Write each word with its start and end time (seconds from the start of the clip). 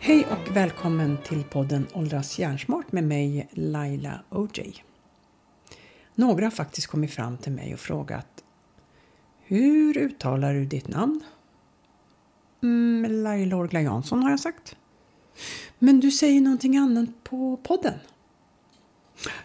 Hej 0.00 0.26
och 0.30 0.56
välkommen 0.56 1.18
till 1.24 1.44
podden 1.44 1.86
Åldras 1.92 2.38
hjärnsmart 2.38 2.92
med 2.92 3.04
mig 3.04 3.48
Laila 3.52 4.20
OJ. 4.30 4.84
Några 6.14 6.46
har 6.46 6.50
faktiskt 6.50 6.86
kommit 6.86 7.14
fram 7.14 7.38
till 7.38 7.52
mig 7.52 7.74
och 7.74 7.80
frågat 7.80 8.44
Hur 9.44 9.98
uttalar 9.98 10.54
du 10.54 10.64
ditt 10.64 10.88
namn? 10.88 11.20
Mm, 12.62 13.22
Laila 13.22 13.56
Orgla 13.56 13.80
Jansson 13.80 14.22
har 14.22 14.30
jag 14.30 14.40
sagt. 14.40 14.76
Men 15.78 16.00
du 16.00 16.10
säger 16.10 16.40
någonting 16.40 16.76
annat 16.76 17.08
på 17.24 17.56
podden. 17.56 17.94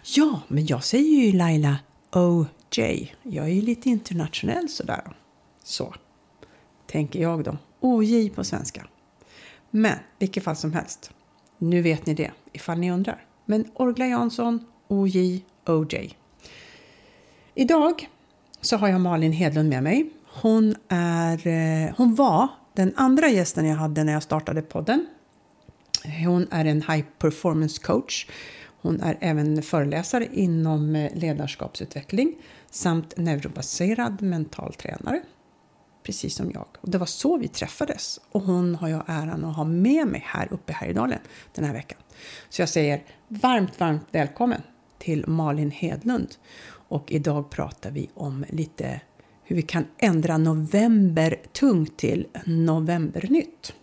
Ja, 0.02 0.40
men 0.48 0.66
jag 0.66 0.84
säger 0.84 1.24
ju 1.24 1.32
Laila 1.32 1.76
OJ. 2.78 3.14
Jag 3.22 3.44
är 3.44 3.52
ju 3.52 3.62
lite 3.62 3.88
internationell 3.88 4.68
sådär. 4.68 5.02
Så, 5.64 5.94
tänker 6.86 7.20
jag 7.20 7.44
då. 7.44 7.56
OJ 7.80 8.30
på 8.30 8.44
svenska. 8.44 8.86
Men 9.70 9.98
vilket 10.18 10.44
fall 10.44 10.56
som 10.56 10.72
helst. 10.72 11.10
Nu 11.58 11.82
vet 11.82 12.06
ni 12.06 12.14
det, 12.14 12.30
ifall 12.52 12.78
ni 12.78 12.90
undrar. 12.90 13.24
Men 13.44 13.64
Orgla 13.74 14.06
Jansson, 14.06 14.64
OJ, 14.88 15.44
OJ. 15.66 16.16
Idag 17.54 18.08
så 18.60 18.76
har 18.76 18.88
jag 18.88 19.00
Malin 19.00 19.32
Hedlund 19.32 19.68
med 19.68 19.82
mig. 19.82 20.10
Hon, 20.42 20.74
är, 20.88 21.46
eh, 21.46 21.94
hon 21.96 22.14
var 22.14 22.48
den 22.72 22.92
andra 22.96 23.28
gästen 23.28 23.66
jag 23.66 23.76
hade 23.76 24.04
när 24.04 24.12
jag 24.12 24.22
startade 24.22 24.62
podden. 24.62 25.06
Hon 26.24 26.46
är 26.50 26.64
en 26.64 26.82
high 26.82 27.04
performance 27.18 27.82
coach. 27.82 28.26
Hon 28.82 29.00
är 29.00 29.18
även 29.20 29.62
föreläsare 29.62 30.28
inom 30.32 30.96
eh, 30.96 31.14
ledarskapsutveckling 31.14 32.34
samt 32.74 33.16
neurobaserad 33.16 34.22
mental 34.22 34.74
tränare. 34.74 35.20
Precis 36.02 36.34
som 36.34 36.50
jag. 36.54 36.66
Och 36.80 36.90
det 36.90 36.98
var 36.98 37.06
så 37.06 37.36
vi 37.36 37.48
träffades. 37.48 38.20
Och 38.30 38.42
hon 38.42 38.74
har 38.74 38.88
jag 38.88 39.04
äran 39.06 39.44
att 39.44 39.56
ha 39.56 39.64
med 39.64 40.06
mig 40.06 40.22
här 40.26 40.52
uppe 40.52 40.72
i 40.72 40.74
Härjedalen 40.74 41.18
den 41.54 41.64
här 41.64 41.72
veckan. 41.72 41.98
Så 42.48 42.62
jag 42.62 42.68
säger 42.68 43.02
varmt, 43.28 43.80
varmt 43.80 44.06
välkommen 44.10 44.62
till 44.98 45.26
Malin 45.26 45.70
Hedlund. 45.70 46.28
Och 46.88 47.12
idag 47.12 47.50
pratar 47.50 47.90
vi 47.90 48.10
om 48.14 48.44
lite 48.48 49.00
hur 49.44 49.56
vi 49.56 49.62
kan 49.62 49.86
ändra 49.98 50.38
november 50.38 51.36
tungt 51.52 51.96
till 51.96 52.26
novembernytt. 52.46 53.74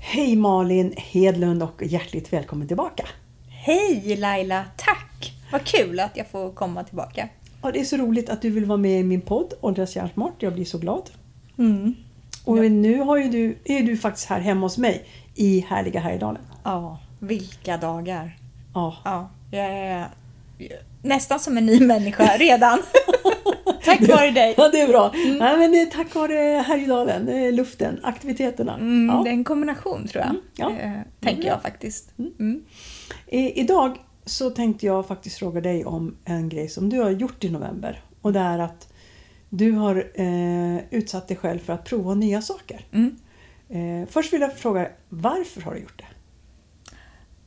Hej 0.00 0.36
Malin 0.36 0.94
Hedlund 0.96 1.62
och 1.62 1.82
hjärtligt 1.82 2.32
välkommen 2.32 2.68
tillbaka! 2.68 3.06
Hej 3.48 4.16
Laila, 4.16 4.64
tack! 4.76 5.32
Vad 5.52 5.64
kul 5.64 6.00
att 6.00 6.16
jag 6.16 6.30
får 6.30 6.52
komma 6.52 6.84
tillbaka. 6.84 7.28
Ja, 7.66 7.72
det 7.72 7.80
är 7.80 7.84
så 7.84 7.96
roligt 7.96 8.30
att 8.30 8.42
du 8.42 8.50
vill 8.50 8.64
vara 8.64 8.78
med 8.78 9.00
i 9.00 9.02
min 9.02 9.20
podd 9.20 9.54
Åldras 9.60 9.96
hjärnsmart. 9.96 10.42
Jag 10.42 10.54
blir 10.54 10.64
så 10.64 10.78
glad. 10.78 11.10
Mm. 11.58 11.94
Och 12.44 12.70
nu 12.70 12.98
har 12.98 13.16
ju 13.16 13.28
du, 13.28 13.58
är 13.64 13.82
du 13.82 13.96
faktiskt 13.96 14.28
här 14.28 14.40
hemma 14.40 14.60
hos 14.60 14.78
mig 14.78 15.04
i 15.34 15.60
härliga 15.60 16.00
Härjedalen. 16.00 16.42
Ja, 16.64 16.98
vilka 17.20 17.76
dagar! 17.76 18.36
Ja. 18.74 18.96
Ja, 19.04 19.30
jag 19.50 19.64
är 19.66 20.08
nästan 21.02 21.40
som 21.40 21.56
en 21.56 21.66
ny 21.66 21.80
människa 21.80 22.36
redan. 22.38 22.78
tack 23.84 24.08
vare 24.08 24.30
dig! 24.30 24.54
Ja, 24.56 24.68
det 24.68 24.80
är 24.80 24.88
bra. 24.88 25.12
Nej, 25.14 25.58
men 25.58 25.72
det 25.72 25.80
är 25.80 25.86
tack 25.86 26.14
vare 26.14 26.62
Härjedalen, 26.66 27.28
är 27.28 27.52
luften, 27.52 28.00
aktiviteterna. 28.02 28.74
Mm, 28.74 29.16
ja. 29.16 29.22
Det 29.22 29.30
är 29.30 29.34
en 29.34 29.44
kombination 29.44 30.08
tror 30.08 30.24
jag. 30.24 30.30
Mm, 30.30 30.42
ja. 30.56 30.70
Eh, 30.70 31.00
tänker 31.20 31.48
jag 31.48 31.62
faktiskt. 31.62 32.18
Mm. 32.18 32.64
I, 33.26 33.60
idag 33.60 33.98
så 34.26 34.50
tänkte 34.50 34.86
jag 34.86 35.06
faktiskt 35.06 35.38
fråga 35.38 35.60
dig 35.60 35.84
om 35.84 36.16
en 36.24 36.48
grej 36.48 36.68
som 36.68 36.88
du 36.88 37.00
har 37.00 37.10
gjort 37.10 37.44
i 37.44 37.50
november. 37.50 38.04
Och 38.22 38.32
det 38.32 38.40
är 38.40 38.58
att 38.58 38.92
du 39.48 39.72
har 39.72 40.10
eh, 40.14 40.78
utsatt 40.90 41.28
dig 41.28 41.36
själv 41.36 41.58
för 41.58 41.72
att 41.72 41.84
prova 41.84 42.14
nya 42.14 42.42
saker. 42.42 42.86
Mm. 42.92 43.16
Eh, 43.68 44.08
först 44.08 44.32
vill 44.32 44.40
jag 44.40 44.56
fråga, 44.56 44.88
varför 45.08 45.60
har 45.60 45.74
du 45.74 45.80
gjort 45.80 45.98
det? 45.98 46.06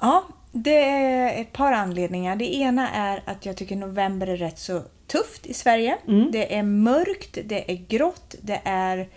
Ja, 0.02 0.24
det 0.52 0.84
är 0.84 1.42
ett 1.42 1.54
par 1.54 1.72
anledningar. 1.72 2.36
Det 2.36 2.56
ena 2.56 2.90
är 2.90 3.24
att 3.26 3.46
jag 3.46 3.58
tycker 3.58 3.76
november 3.76 4.28
är 4.28 4.38
rätt 4.38 4.60
så 4.60 4.82
tufft 5.08 5.46
i 5.46 5.54
Sverige. 5.54 5.98
Mm. 6.08 6.32
Det 6.32 6.56
är 6.56 6.64
mörkt, 6.64 7.38
det 7.46 7.72
är 7.72 7.86
grått, 7.88 8.36
det 8.42 8.62
är 8.64 9.10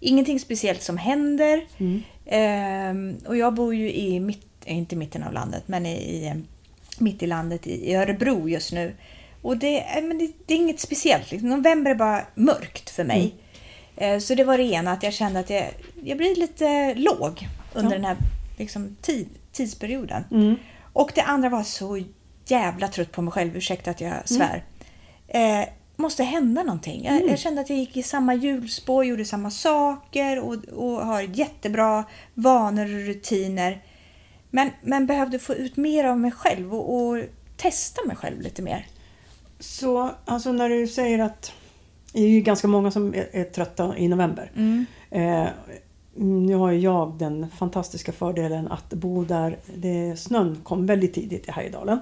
ingenting 0.00 0.40
speciellt 0.40 0.82
som 0.82 0.96
händer. 0.96 1.66
Mm. 1.78 2.02
Ehm, 2.26 3.16
och 3.26 3.36
jag 3.36 3.54
bor 3.54 3.74
ju 3.74 3.92
i, 3.92 4.20
mitt, 4.20 4.46
eh, 4.64 4.78
inte 4.78 4.96
mitten 4.96 5.22
av 5.22 5.32
landet, 5.32 5.62
men 5.66 5.86
i, 5.86 5.92
i 5.92 6.26
eh, 6.26 6.34
mitt 7.00 7.22
i 7.22 7.26
landet 7.26 7.66
i 7.66 7.94
Örebro 7.94 8.48
just 8.48 8.72
nu. 8.72 8.94
Och 9.42 9.56
det, 9.56 9.80
är- 9.80 10.02
men 10.02 10.18
det, 10.18 10.32
det 10.46 10.54
är 10.54 10.58
inget 10.58 10.80
speciellt. 10.80 11.30
Liksom. 11.30 11.48
November 11.50 11.90
är 11.90 11.94
bara 11.94 12.22
mörkt 12.34 12.90
för 12.90 13.04
mig. 13.04 13.34
Eh, 13.96 14.18
Så 14.18 14.34
det 14.34 14.44
var 14.44 14.58
det 14.58 14.64
ena, 14.64 14.92
att 14.92 15.02
jag 15.02 15.12
kände 15.12 15.40
att 15.40 15.50
jag, 15.50 15.64
jag 16.04 16.18
blir 16.18 16.36
lite 16.36 16.94
låg 16.94 17.48
under 17.74 17.90
Ja. 17.90 17.96
den 17.96 18.04
här 18.04 18.16
liksom, 18.58 18.96
tid, 19.02 19.28
tidsperioden. 19.52 20.24
Mm. 20.30 20.56
Och 20.92 21.10
det 21.14 21.22
andra 21.22 21.48
var 21.48 21.62
så 21.62 22.02
jävla 22.46 22.88
trött 22.88 23.12
på 23.12 23.22
mig 23.22 23.32
själv, 23.32 23.56
ursäkta 23.56 23.90
att 23.90 24.00
jag 24.00 24.12
svär. 24.28 24.64
Eh, 25.28 25.64
måste 25.96 26.24
hända 26.24 26.62
någonting. 26.62 27.04
Jag, 27.04 27.28
jag 27.30 27.38
kände 27.38 27.60
att 27.60 27.70
jag 27.70 27.78
gick 27.78 27.96
i 27.96 28.02
samma 28.02 28.34
hjulspår, 28.34 29.04
gjorde 29.04 29.24
samma 29.24 29.50
saker 29.50 30.38
och, 30.40 30.54
och 30.64 31.06
har 31.06 31.20
jättebra 31.22 32.04
vanor 32.34 32.84
och 32.84 33.06
rutiner. 33.06 33.82
Men, 34.54 34.70
men 34.82 35.06
behövde 35.06 35.38
få 35.38 35.54
ut 35.54 35.76
mer 35.76 36.04
av 36.04 36.18
mig 36.18 36.30
själv 36.30 36.74
och, 36.74 36.96
och 36.96 37.18
testa 37.56 38.04
mig 38.06 38.16
själv 38.16 38.40
lite 38.40 38.62
mer. 38.62 38.86
Så 39.58 40.10
alltså 40.24 40.52
när 40.52 40.68
du 40.68 40.86
säger 40.86 41.18
att 41.18 41.52
det 42.12 42.22
är 42.22 42.28
ju 42.28 42.40
ganska 42.40 42.68
många 42.68 42.90
som 42.90 43.14
är, 43.14 43.28
är 43.32 43.44
trötta 43.44 43.98
i 43.98 44.08
november. 44.08 44.50
Eh, 45.10 45.46
nu 46.14 46.54
har 46.54 46.70
ju 46.70 46.78
jag 46.78 47.18
den 47.18 47.50
fantastiska 47.50 48.12
fördelen 48.12 48.68
att 48.68 48.92
bo 48.92 49.24
där 49.24 49.58
det, 49.76 50.16
snön 50.20 50.60
kom 50.62 50.86
väldigt 50.86 51.14
tidigt 51.14 51.48
i 51.48 51.50
Härjedalen. 51.50 51.98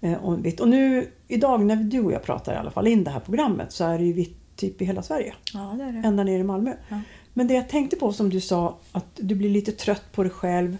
Eh, 0.00 0.24
och, 0.24 0.38
och 0.60 0.68
nu 0.68 1.08
idag 1.28 1.64
när 1.64 1.76
du 1.76 2.00
och 2.00 2.12
jag 2.12 2.22
pratar 2.22 2.54
i 2.54 2.56
alla 2.56 2.70
fall 2.70 2.86
in 2.86 3.04
det 3.04 3.10
här 3.10 3.20
programmet 3.20 3.72
så 3.72 3.84
är 3.84 3.98
det 3.98 4.04
ju 4.04 4.12
vitt 4.12 4.56
typ 4.56 4.82
i 4.82 4.84
hela 4.84 5.02
Sverige. 5.02 5.34
Ja, 5.54 5.74
det 5.78 5.84
är 5.84 5.92
det. 5.92 6.08
Ända 6.08 6.24
ner 6.24 6.38
i 6.38 6.44
Malmö. 6.44 6.72
Ja. 6.88 7.00
Men 7.32 7.46
det 7.46 7.54
jag 7.54 7.68
tänkte 7.68 7.96
på 7.96 8.12
som 8.12 8.30
du 8.30 8.40
sa 8.40 8.76
att 8.92 9.06
du 9.14 9.34
blir 9.34 9.50
lite 9.50 9.72
trött 9.72 10.12
på 10.12 10.22
dig 10.22 10.32
själv. 10.32 10.76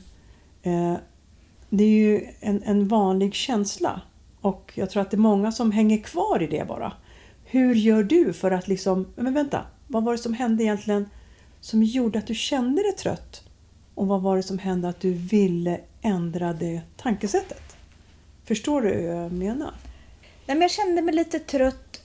Eh, 0.66 0.94
det 1.70 1.84
är 1.84 1.88
ju 1.88 2.26
en, 2.40 2.62
en 2.62 2.88
vanlig 2.88 3.34
känsla. 3.34 4.00
Och 4.40 4.72
jag 4.74 4.90
tror 4.90 5.02
att 5.02 5.10
det 5.10 5.16
är 5.16 5.18
många 5.18 5.52
som 5.52 5.72
hänger 5.72 5.98
kvar 5.98 6.42
i 6.42 6.46
det 6.46 6.68
bara. 6.68 6.92
Hur 7.44 7.74
gör 7.74 8.02
du 8.02 8.32
för 8.32 8.50
att 8.50 8.68
liksom, 8.68 9.06
men 9.16 9.34
vänta, 9.34 9.66
vad 9.86 10.04
var 10.04 10.12
det 10.12 10.18
som 10.18 10.34
hände 10.34 10.64
egentligen 10.64 11.10
som 11.60 11.82
gjorde 11.82 12.18
att 12.18 12.26
du 12.26 12.34
kände 12.34 12.82
dig 12.82 12.92
trött? 12.92 13.42
Och 13.94 14.06
vad 14.06 14.22
var 14.22 14.36
det 14.36 14.42
som 14.42 14.58
hände 14.58 14.88
att 14.88 15.00
du 15.00 15.12
ville 15.12 15.80
ändra 16.02 16.52
det 16.52 16.80
tankesättet? 16.96 17.76
Förstår 18.44 18.82
du 18.82 18.88
hur 18.88 19.08
jag 19.08 19.32
menar? 19.32 19.74
Nej, 20.46 20.56
men 20.56 20.60
jag 20.60 20.70
kände 20.70 21.02
mig 21.02 21.14
lite 21.14 21.38
trött, 21.38 22.02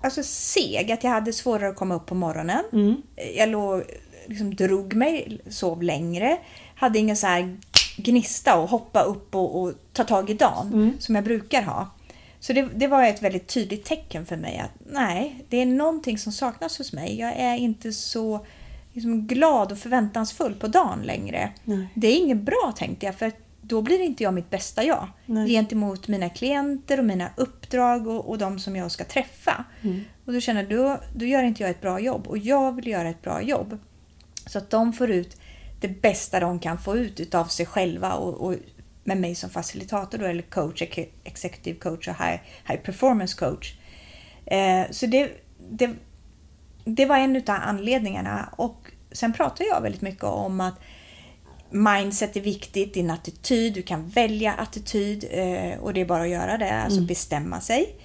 alltså 0.00 0.22
seg, 0.22 0.92
att 0.92 1.04
jag 1.04 1.10
hade 1.10 1.32
svårare 1.32 1.68
att 1.68 1.76
komma 1.76 1.94
upp 1.94 2.06
på 2.06 2.14
morgonen. 2.14 2.64
Mm. 2.72 3.02
Jag 3.36 3.48
låg, 3.48 3.82
liksom 4.26 4.54
drog 4.54 4.94
mig, 4.94 5.40
sov 5.48 5.82
längre, 5.82 6.38
hade 6.78 6.98
ingen 6.98 7.16
så 7.16 7.26
här 7.26 7.56
gnista 7.96 8.58
och 8.58 8.68
hoppa 8.68 9.02
upp 9.02 9.34
och, 9.34 9.62
och 9.62 9.72
ta 9.92 10.04
tag 10.04 10.30
i 10.30 10.34
dagen 10.34 10.72
Mm. 10.72 10.92
som 10.98 11.14
jag 11.14 11.24
brukar 11.24 11.62
ha. 11.62 11.90
Så 12.40 12.52
det, 12.52 12.68
det 12.74 12.86
var 12.86 13.04
ett 13.04 13.22
väldigt 13.22 13.46
tydligt 13.46 13.84
tecken 13.84 14.26
för 14.26 14.36
mig 14.36 14.58
att 14.58 14.70
nej, 14.92 15.44
det 15.48 15.56
är 15.56 15.66
någonting 15.66 16.18
som 16.18 16.32
saknas 16.32 16.78
hos 16.78 16.92
mig. 16.92 17.18
Jag 17.20 17.32
är 17.36 17.54
inte 17.56 17.92
så 17.92 18.46
liksom, 18.92 19.26
glad 19.26 19.72
och 19.72 19.78
förväntansfull 19.78 20.54
på 20.54 20.66
dagen 20.66 21.02
längre. 21.02 21.52
Nej. 21.64 21.88
Det 21.94 22.06
är 22.08 22.16
inget 22.16 22.40
bra 22.40 22.72
tänkte 22.76 23.06
jag 23.06 23.14
för 23.14 23.32
då 23.60 23.82
blir 23.82 24.00
inte 24.00 24.22
jag 24.22 24.34
mitt 24.34 24.50
bästa 24.50 24.84
jag 24.84 25.08
Nej. 25.26 25.48
gentemot 25.48 26.08
mina 26.08 26.28
klienter 26.28 26.98
och 26.98 27.04
mina 27.04 27.28
uppdrag 27.36 28.06
och, 28.06 28.28
och 28.28 28.38
de 28.38 28.58
som 28.58 28.76
jag 28.76 28.90
ska 28.90 29.04
träffa. 29.04 29.64
Mm. 29.82 30.00
Och 30.24 30.32
då 30.32 30.40
känner 30.40 30.62
jag, 30.62 30.70
då, 30.78 31.00
då 31.14 31.24
gör 31.24 31.42
inte 31.42 31.62
jag 31.62 31.70
ett 31.70 31.80
bra 31.80 32.00
jobb 32.00 32.26
och 32.26 32.38
jag 32.38 32.72
vill 32.72 32.86
göra 32.86 33.08
ett 33.08 33.22
bra 33.22 33.42
jobb. 33.42 33.78
Så 34.46 34.58
att 34.58 34.70
de 34.70 34.92
får 34.92 35.10
ut 35.10 35.36
det 35.80 35.88
bästa 36.02 36.40
de 36.40 36.58
kan 36.58 36.78
få 36.78 36.96
ut 36.96 37.20
utav 37.20 37.44
sig 37.44 37.66
själva 37.66 38.14
och, 38.14 38.46
och 38.46 38.54
med 39.04 39.16
mig 39.16 39.34
som 39.34 39.50
facilitator 39.50 40.18
då, 40.18 40.24
eller 40.24 40.42
coach, 40.42 40.82
ex- 40.82 41.12
executive 41.24 41.78
coach 41.78 42.08
och 42.08 42.14
high, 42.14 42.40
high 42.68 42.80
performance 42.80 43.36
coach. 43.38 43.74
Eh, 44.46 44.90
så 44.90 45.06
det, 45.06 45.30
det, 45.70 45.90
det 46.84 47.06
var 47.06 47.16
en 47.16 47.36
utav 47.36 47.56
anledningarna 47.62 48.54
och 48.56 48.90
sen 49.12 49.32
pratar 49.32 49.64
jag 49.64 49.80
väldigt 49.80 50.02
mycket 50.02 50.24
om 50.24 50.60
att 50.60 50.74
mindset 51.70 52.36
är 52.36 52.40
viktigt, 52.40 52.94
din 52.94 53.10
attityd, 53.10 53.74
du 53.74 53.82
kan 53.82 54.08
välja 54.08 54.52
attityd 54.52 55.24
eh, 55.30 55.78
och 55.78 55.94
det 55.94 56.00
är 56.00 56.04
bara 56.04 56.22
att 56.22 56.28
göra 56.28 56.58
det, 56.58 56.72
alltså 56.72 57.00
bestämma 57.00 57.60
sig. 57.60 57.96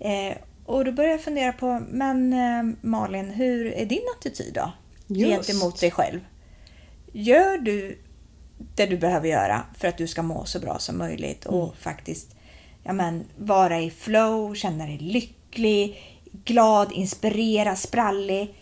Eh, 0.00 0.36
och 0.64 0.84
då 0.84 0.92
började 0.92 1.14
jag 1.14 1.22
fundera 1.22 1.52
på, 1.52 1.82
men 1.90 2.32
eh, 2.32 2.76
Malin, 2.80 3.30
hur 3.30 3.72
är 3.72 3.86
din 3.86 4.02
attityd 4.18 4.54
då? 4.54 4.72
Just. 5.06 5.48
Gentemot 5.48 5.80
dig 5.80 5.90
själv. 5.90 6.20
Gör 7.20 7.58
du 7.58 7.98
det 8.74 8.86
du 8.86 8.96
behöver 8.96 9.28
göra 9.28 9.62
för 9.78 9.88
att 9.88 9.98
du 9.98 10.06
ska 10.06 10.22
må 10.22 10.44
så 10.44 10.60
bra 10.60 10.78
som 10.78 10.98
möjligt 10.98 11.44
och 11.44 11.76
faktiskt 11.76 12.36
ja, 12.82 12.92
men, 12.92 13.24
vara 13.36 13.80
i 13.80 13.90
flow, 13.90 14.54
känna 14.54 14.86
dig 14.86 14.98
lycklig, 14.98 16.02
glad, 16.44 16.92
inspirerad, 16.92 17.78
sprallig. 17.78 18.54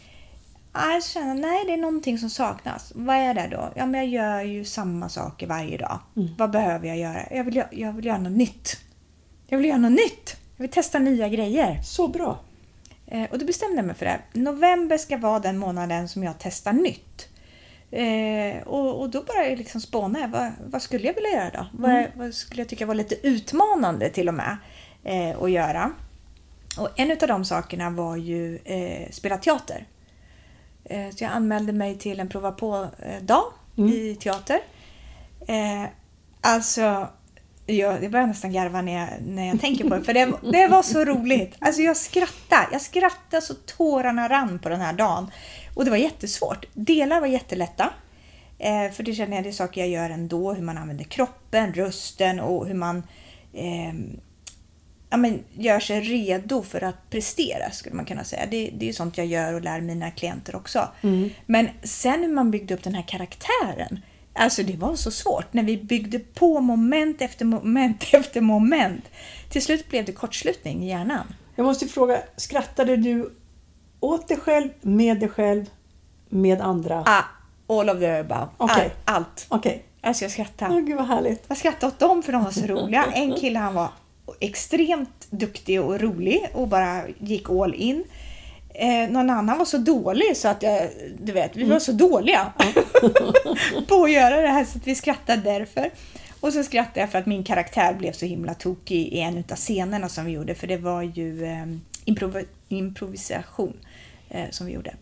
Jag 0.72 1.04
känner 1.04 1.34
nej, 1.34 1.64
det 1.66 1.72
är 1.72 1.76
någonting 1.76 2.18
som 2.18 2.30
saknas. 2.30 2.92
Vad 2.94 3.16
är 3.16 3.34
det 3.34 3.48
då? 3.50 3.72
Ja, 3.76 3.86
men 3.86 4.00
jag 4.00 4.08
gör 4.08 4.40
ju 4.42 4.64
samma 4.64 5.08
saker 5.08 5.46
varje 5.46 5.78
dag. 5.78 5.98
Vad 6.38 6.50
behöver 6.50 6.88
jag 6.88 6.98
göra? 6.98 7.22
Jag 7.30 7.44
vill, 7.44 7.62
jag 7.70 7.92
vill 7.92 8.04
göra 8.04 8.18
något 8.18 8.38
nytt. 8.38 8.76
Jag 9.46 9.58
vill 9.58 9.66
göra 9.66 9.78
något 9.78 9.92
nytt. 9.92 10.36
Jag 10.56 10.62
vill 10.62 10.70
testa 10.70 10.98
nya 10.98 11.28
grejer. 11.28 11.82
Så 11.82 12.08
bra. 12.08 12.38
Eh, 13.06 13.30
och 13.30 13.38
då 13.38 13.46
bestämde 13.46 13.76
jag 13.76 13.86
mig 13.86 13.94
för 13.94 14.04
det. 14.04 14.20
November 14.32 14.98
ska 14.98 15.16
vara 15.16 15.38
den 15.38 15.58
månaden 15.58 16.08
som 16.08 16.22
jag 16.22 16.34
testar 16.38 16.72
nytt. 16.72 17.28
Eh, 17.90 18.62
och, 18.66 19.00
och 19.00 19.10
då 19.10 19.22
började 19.22 19.48
jag 19.48 19.58
liksom 19.58 19.80
spåna. 19.80 20.26
Vad, 20.26 20.52
vad 20.70 20.82
skulle 20.82 21.06
jag 21.06 21.14
vilja 21.14 21.30
göra 21.30 21.50
då? 21.50 21.66
Vad, 21.72 22.06
vad 22.14 22.34
skulle 22.34 22.60
jag 22.62 22.68
tycka 22.68 22.86
var 22.86 22.94
lite 22.94 23.26
utmanande 23.26 24.10
till 24.10 24.28
och 24.28 24.34
med 24.34 24.56
eh, 25.04 25.42
att 25.42 25.50
göra? 25.50 25.92
Och 26.78 26.88
en 26.96 27.10
av 27.10 27.28
de 27.28 27.44
sakerna 27.44 27.90
var 27.90 28.16
ju 28.16 28.58
eh, 28.64 29.10
spela 29.10 29.38
teater. 29.38 29.86
Eh, 30.84 31.10
så 31.10 31.24
jag 31.24 31.32
anmälde 31.32 31.72
mig 31.72 31.98
till 31.98 32.20
en 32.20 32.28
prova 32.28 32.52
på-dag 32.52 33.44
i 33.76 34.14
teater. 34.14 34.60
Eh, 35.48 35.84
alltså, 36.40 37.08
jag, 37.66 38.04
jag 38.04 38.10
börjar 38.10 38.26
nästan 38.26 38.52
garva 38.52 38.82
när 38.82 39.00
jag, 39.00 39.08
när 39.26 39.48
jag 39.48 39.60
tänker 39.60 39.84
på 39.84 39.94
det, 39.96 40.04
för 40.04 40.14
det, 40.14 40.32
det 40.52 40.68
var 40.68 40.82
så 40.82 41.04
roligt. 41.04 41.54
Alltså 41.58 41.82
jag 41.82 41.96
skrattade. 41.96 42.68
Jag 42.72 42.80
skrattade 42.80 43.42
så 43.42 43.54
tårarna 43.54 44.28
rann 44.28 44.58
på 44.58 44.68
den 44.68 44.80
här 44.80 44.92
dagen. 44.92 45.30
Och 45.74 45.84
det 45.84 45.90
var 45.90 45.96
jättesvårt. 45.96 46.66
Delar 46.74 47.20
var 47.20 47.26
jättelätta. 47.26 47.90
Eh, 48.58 48.90
för 48.92 49.02
det 49.02 49.14
känner 49.14 49.36
jag, 49.36 49.44
det 49.44 49.50
är 49.50 49.52
saker 49.52 49.80
jag 49.80 49.90
gör 49.90 50.10
ändå. 50.10 50.52
Hur 50.52 50.62
man 50.62 50.78
använder 50.78 51.04
kroppen, 51.04 51.74
rösten 51.74 52.40
och 52.40 52.66
hur 52.66 52.74
man 52.74 53.02
ehm, 53.54 54.20
ja, 55.10 55.16
men 55.16 55.44
gör 55.54 55.80
sig 55.80 56.00
redo 56.00 56.62
för 56.62 56.84
att 56.84 57.10
prestera 57.10 57.70
skulle 57.70 57.94
man 57.94 58.04
kunna 58.04 58.24
säga. 58.24 58.46
Det, 58.50 58.70
det 58.74 58.88
är 58.88 58.92
sånt 58.92 59.18
jag 59.18 59.26
gör 59.26 59.54
och 59.54 59.60
lär 59.60 59.80
mina 59.80 60.10
klienter 60.10 60.56
också. 60.56 60.88
Men 61.46 61.68
sen 61.82 62.22
hur 62.22 62.32
man 62.32 62.50
byggde 62.50 62.74
upp 62.74 62.82
den 62.82 62.94
här 62.94 63.08
karaktären. 63.08 64.00
Alltså 64.36 64.62
det 64.62 64.76
var 64.76 64.96
så 64.96 65.10
svårt 65.10 65.52
när 65.52 65.62
vi 65.62 65.76
byggde 65.76 66.18
på 66.18 66.60
moment 66.60 67.20
efter 67.22 67.44
moment 67.44 68.04
efter 68.12 68.40
moment. 68.40 69.04
Till 69.50 69.62
slut 69.62 69.88
blev 69.88 70.04
det 70.04 70.12
kortslutning 70.12 70.84
i 70.84 70.88
hjärnan. 70.88 71.26
Jag 71.56 71.64
måste 71.64 71.86
fråga, 71.86 72.18
skrattade 72.36 72.96
du 72.96 73.30
åt 74.00 74.28
dig 74.28 74.36
själv, 74.36 74.68
med 74.80 75.20
dig 75.20 75.28
själv, 75.28 75.64
med 76.28 76.60
andra? 76.60 77.04
Ah, 77.06 77.24
all 77.66 77.90
of 77.90 77.98
the 77.98 78.06
above. 78.06 78.48
Okej. 78.56 78.90
All, 79.04 79.14
allt. 79.14 79.46
Okej. 79.48 79.84
Alltså 80.00 80.24
jag 80.24 80.32
skrattade. 80.32 80.74
Åh, 80.74 80.80
gud 80.80 80.96
vad 80.96 81.06
härligt. 81.06 81.44
Jag 81.48 81.56
skrattade 81.56 81.86
åt 81.86 81.98
dem 81.98 82.22
för 82.22 82.32
de 82.32 82.44
var 82.44 82.50
så 82.50 82.66
roliga. 82.66 83.04
En 83.14 83.34
kille 83.34 83.58
han 83.58 83.74
var 83.74 83.88
extremt 84.40 85.26
duktig 85.30 85.80
och 85.80 86.00
rolig 86.00 86.46
och 86.54 86.68
bara 86.68 87.02
gick 87.08 87.50
all 87.50 87.74
in. 87.74 88.04
Eh, 88.78 89.10
någon 89.10 89.30
annan 89.30 89.58
var 89.58 89.64
så 89.64 89.78
dålig 89.78 90.36
så 90.36 90.48
att 90.48 90.62
jag, 90.62 90.88
du 91.20 91.32
vet, 91.32 91.56
vi 91.56 91.64
var 91.64 91.78
så 91.78 91.92
dåliga 91.92 92.52
på 93.88 94.04
att 94.04 94.10
göra 94.12 94.40
det 94.42 94.48
här 94.48 94.64
så 94.64 94.78
att 94.78 94.86
vi 94.86 94.94
skrattade 94.94 95.42
därför. 95.42 95.90
Och 96.40 96.52
så 96.52 96.62
skrattade 96.64 97.00
jag 97.00 97.10
för 97.10 97.18
att 97.18 97.26
min 97.26 97.44
karaktär 97.44 97.94
blev 97.94 98.12
så 98.12 98.26
himla 98.26 98.54
tokig 98.54 99.06
i 99.06 99.20
en 99.20 99.38
av 99.50 99.56
scenerna 99.56 100.08
som 100.08 100.24
vi 100.24 100.32
gjorde 100.32 100.54
för 100.54 100.66
det 100.66 100.76
var 100.76 101.02
ju 101.02 101.44
eh, 101.44 101.66
improv- 102.04 102.44
improvisation 102.68 103.76
eh, 104.28 104.44
som 104.50 104.66
vi 104.66 104.72
gjorde. 104.72 104.94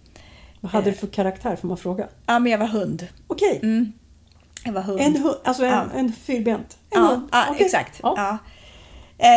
Vad 0.60 0.72
hade 0.72 0.90
du 0.90 0.96
för 0.96 1.06
karaktär 1.06 1.56
får 1.56 1.68
man 1.68 1.76
fråga? 1.76 2.08
Ja, 2.26 2.38
men 2.38 2.52
jag 2.52 2.58
var 2.58 2.66
hund. 2.66 3.06
Okej, 3.26 3.60
Mm. 3.62 3.92
Jag 4.64 4.72
var 4.72 4.82
hund. 4.82 5.00
en, 5.00 5.16
hu- 5.16 5.34
alltså 5.44 5.64
en, 5.64 5.70
Ja. 5.72 5.84
en 5.94 6.12
fyrbent. 6.12 6.76
En 6.90 7.02
Ja, 7.02 7.08
hund. 7.08 7.28
ja 7.32 7.44
Okej. 7.50 7.64
exakt. 7.66 8.00
Ja. 8.02 8.14
Ja. 8.16 8.38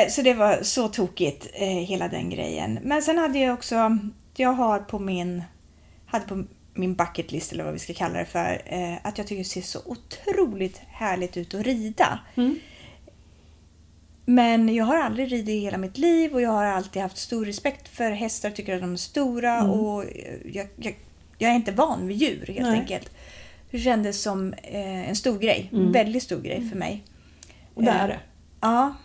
Eh, 0.04 0.10
Så 0.10 0.22
det 0.22 0.33
var 0.33 0.60
så 0.63 0.88
tokigt, 0.88 1.48
eh, 1.54 1.68
hela 1.68 2.07
den 2.07 2.30
grejen. 2.30 2.80
Men 2.83 3.01
sen 3.01 3.18
hade 3.18 3.40
jag 3.40 3.54
också, 3.54 3.98
jag 4.39 4.54
har 4.54 4.80
på 4.80 5.00
min, 5.00 5.44
hade 6.06 6.25
på 6.25 6.44
min 6.74 6.95
bucket 6.95 7.31
list 7.31 7.51
eller 7.51 7.63
vad 7.63 7.74
vi 7.74 7.80
ska 7.80 7.94
kalla 7.94 8.19
det 8.19 8.25
för, 8.25 8.62
eh, 8.66 8.95
att 9.04 9.18
jag 9.18 9.28
tycker 9.28 9.44
det 9.44 9.50
ser 9.50 9.62
så 9.62 9.80
otroligt 9.86 10.81
härligt 10.88 11.38
ut 11.38 11.54
att 11.54 11.62
rida. 11.62 12.19
Mm. 12.36 12.60
Men 14.25 14.75
jag 14.75 14.86
har 14.86 14.98
aldrig 14.98 15.31
ridit 15.31 15.50
i 15.50 15.60
hela 15.60 15.78
mitt 15.78 15.98
liv 15.98 16.34
och 16.34 16.42
jag 16.42 16.50
har 16.50 16.66
alltid 16.66 17.01
haft 17.01 17.18
stor 17.18 17.45
respekt 17.45 17.88
för 17.88 18.12
hästar, 18.12 18.51
tycker 18.51 18.75
att 18.75 18.81
de 18.81 18.94
är 18.94 18.98
stora 18.98 19.63
och 19.63 20.04
jag, 20.45 20.68
jag, 20.75 21.00
jag 21.38 21.51
är 21.51 21.56
inte 21.56 21.72
van 21.72 22.07
vid 22.07 22.18
djur 22.18 22.45
helt 22.48 22.62
Nej. 22.62 22.80
enkelt. 22.80 23.12
Det 23.72 23.80
kändes 23.80 24.22
som 24.22 24.54
eh, 24.54 25.10
en 25.10 25.16
stor 25.16 25.40
grej, 25.40 25.69
en 25.74 25.92
väldigt 25.92 26.24
stor 26.24 26.42
grej 26.42 26.69
för 26.69 26.78
mig. 26.78 27.04
Och 27.74 27.83
det 27.83 27.90
är 27.90 28.07
det. 28.07 28.19
Ja. 28.62 28.95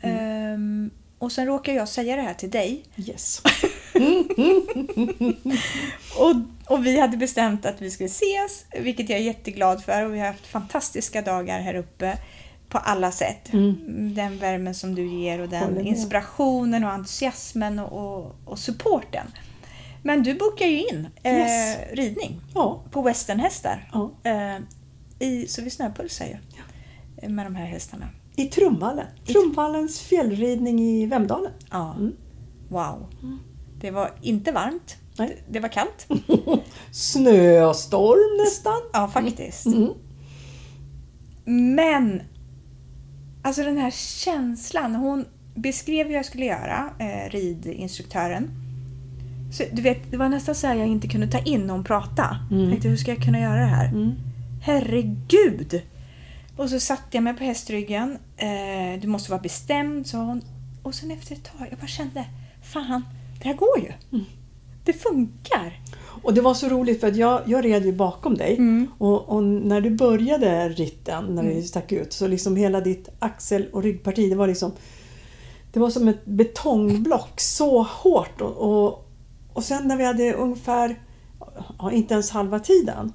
Ehm, 0.00 0.90
och 1.18 1.32
sen 1.32 1.46
råkar 1.46 1.72
jag 1.72 1.88
säga 1.88 2.16
det 2.16 2.22
här 2.22 2.34
till 2.34 2.50
dig. 2.50 2.84
Yes. 2.96 3.42
Och, 6.18 6.34
och 6.74 6.86
vi 6.86 7.00
hade 7.00 7.16
bestämt 7.16 7.66
att 7.66 7.82
vi 7.82 7.90
skulle 7.90 8.06
ses, 8.06 8.64
vilket 8.80 9.08
jag 9.08 9.18
är 9.18 9.22
jätteglad 9.22 9.82
för. 9.84 10.06
Och 10.06 10.14
vi 10.14 10.18
har 10.18 10.26
haft 10.26 10.46
fantastiska 10.46 11.22
dagar 11.22 11.60
här 11.60 11.74
uppe 11.74 12.18
på 12.68 12.78
alla 12.78 13.12
sätt. 13.12 13.48
Den 14.14 14.38
värmen 14.38 14.74
som 14.74 14.94
du 14.94 15.06
ger 15.06 15.40
och 15.40 15.48
den 15.48 15.86
inspirationen 15.86 16.84
och 16.84 16.90
entusiasmen 16.90 17.78
och, 17.78 18.18
och, 18.18 18.36
och 18.44 18.58
supporten. 18.58 19.26
Men 20.02 20.22
du 20.22 20.34
bokar 20.34 20.66
ju 20.66 20.78
in 20.88 21.06
eh, 21.22 21.36
Yes. 21.36 21.78
ridning 21.92 22.40
Ja. 22.54 22.82
på 22.90 23.02
westernhästar. 23.02 23.90
ja. 23.92 24.10
Eh, 24.24 24.56
i, 25.18 25.46
så 25.48 25.62
vi 25.62 25.70
snöpulsar 25.70 26.26
ju 26.26 26.36
eh, 27.22 27.28
med 27.30 27.46
de 27.46 27.54
här 27.54 27.66
hästarna. 27.66 28.08
I 28.36 28.44
Trumvallen. 28.46 29.06
Trumvallens 29.26 30.00
fjällridning 30.00 30.80
i 30.80 31.06
Vemdalen. 31.06 31.52
Ja. 31.70 31.94
Mm. 31.98 32.12
Wow. 32.68 33.06
Det 33.80 33.90
var 33.90 34.10
inte 34.22 34.52
varmt. 34.52 34.96
Det, 35.16 35.36
det 35.48 35.60
var 35.60 35.68
kallt. 35.68 36.06
Snöstorm 36.90 38.44
nästan. 38.44 38.80
Ja, 38.92 39.08
faktiskt. 39.08 39.66
Mm. 39.66 39.88
Men 41.76 42.22
alltså 43.42 43.62
den 43.62 43.78
här 43.78 43.90
känslan. 43.90 44.94
Hon 44.94 45.24
beskrev 45.54 46.06
hur 46.06 46.14
jag 46.14 46.24
skulle 46.24 46.44
göra, 46.44 46.90
eh, 46.98 47.30
ridinstruktören. 47.30 48.50
Så, 49.52 49.64
du 49.72 49.82
vet, 49.82 50.10
det 50.10 50.16
var 50.16 50.28
nästan 50.28 50.54
så 50.54 50.66
jag 50.66 50.86
inte 50.86 51.08
kunde 51.08 51.26
ta 51.26 51.38
in 51.38 51.66
när 51.66 51.74
hon 51.74 51.84
pratade. 51.84 52.38
Mm. 52.50 52.62
Jag 52.62 52.70
tänkte, 52.70 52.88
hur 52.88 52.96
ska 52.96 53.10
jag 53.10 53.22
kunna 53.22 53.40
göra 53.40 53.60
det 53.60 53.66
här? 53.66 53.88
Mm. 53.88 54.12
Herregud! 54.62 55.82
Och 56.56 56.70
så 56.70 56.80
satte 56.80 57.16
jag 57.16 57.22
mig 57.22 57.34
på 57.34 57.44
hästryggen. 57.44 58.18
Eh, 58.36 59.00
du 59.00 59.08
måste 59.08 59.30
vara 59.30 59.40
bestämd, 59.42 60.06
sa 60.06 60.18
hon. 60.18 60.42
Och 60.82 60.94
sen 60.94 61.10
efter 61.10 61.34
ett 61.34 61.44
tag, 61.44 61.68
jag 61.70 61.78
bara 61.78 61.86
kände, 61.86 62.24
fan, 62.62 63.04
det 63.42 63.48
här 63.48 63.54
går 63.54 63.78
ju. 63.78 63.92
Mm. 64.12 64.24
Det 64.84 64.92
funkar. 64.92 65.80
Och 66.22 66.34
det 66.34 66.40
var 66.40 66.54
så 66.54 66.68
roligt 66.68 67.00
för 67.00 67.08
att 67.08 67.16
jag, 67.16 67.42
jag 67.46 67.64
red 67.64 67.84
ju 67.84 67.92
bakom 67.92 68.34
dig 68.36 68.56
Mm. 68.58 68.86
och, 68.98 69.28
och 69.28 69.44
när 69.44 69.80
du 69.80 69.90
började 69.90 70.68
ritten, 70.68 71.34
när 71.34 71.42
vi 71.42 71.62
stack 71.62 71.92
ut, 71.92 72.12
så 72.12 72.26
liksom 72.26 72.56
hela 72.56 72.80
ditt 72.80 73.08
axel 73.18 73.66
och 73.72 73.82
ryggparti, 73.82 74.30
det 74.30 74.36
var 74.36 74.46
liksom 74.46 74.72
det 75.72 75.80
var 75.80 75.90
som 75.90 76.08
ett 76.08 76.24
betongblock, 76.24 77.40
så 77.40 77.82
hårt. 77.82 78.40
Och, 78.40 78.56
och, 78.56 79.08
och 79.52 79.64
sen 79.64 79.88
när 79.88 79.96
vi 79.96 80.04
hade 80.04 80.34
ungefär, 80.34 81.00
ja, 81.78 81.92
inte 81.92 82.14
ens 82.14 82.30
halva 82.30 82.58
tiden, 82.58 83.12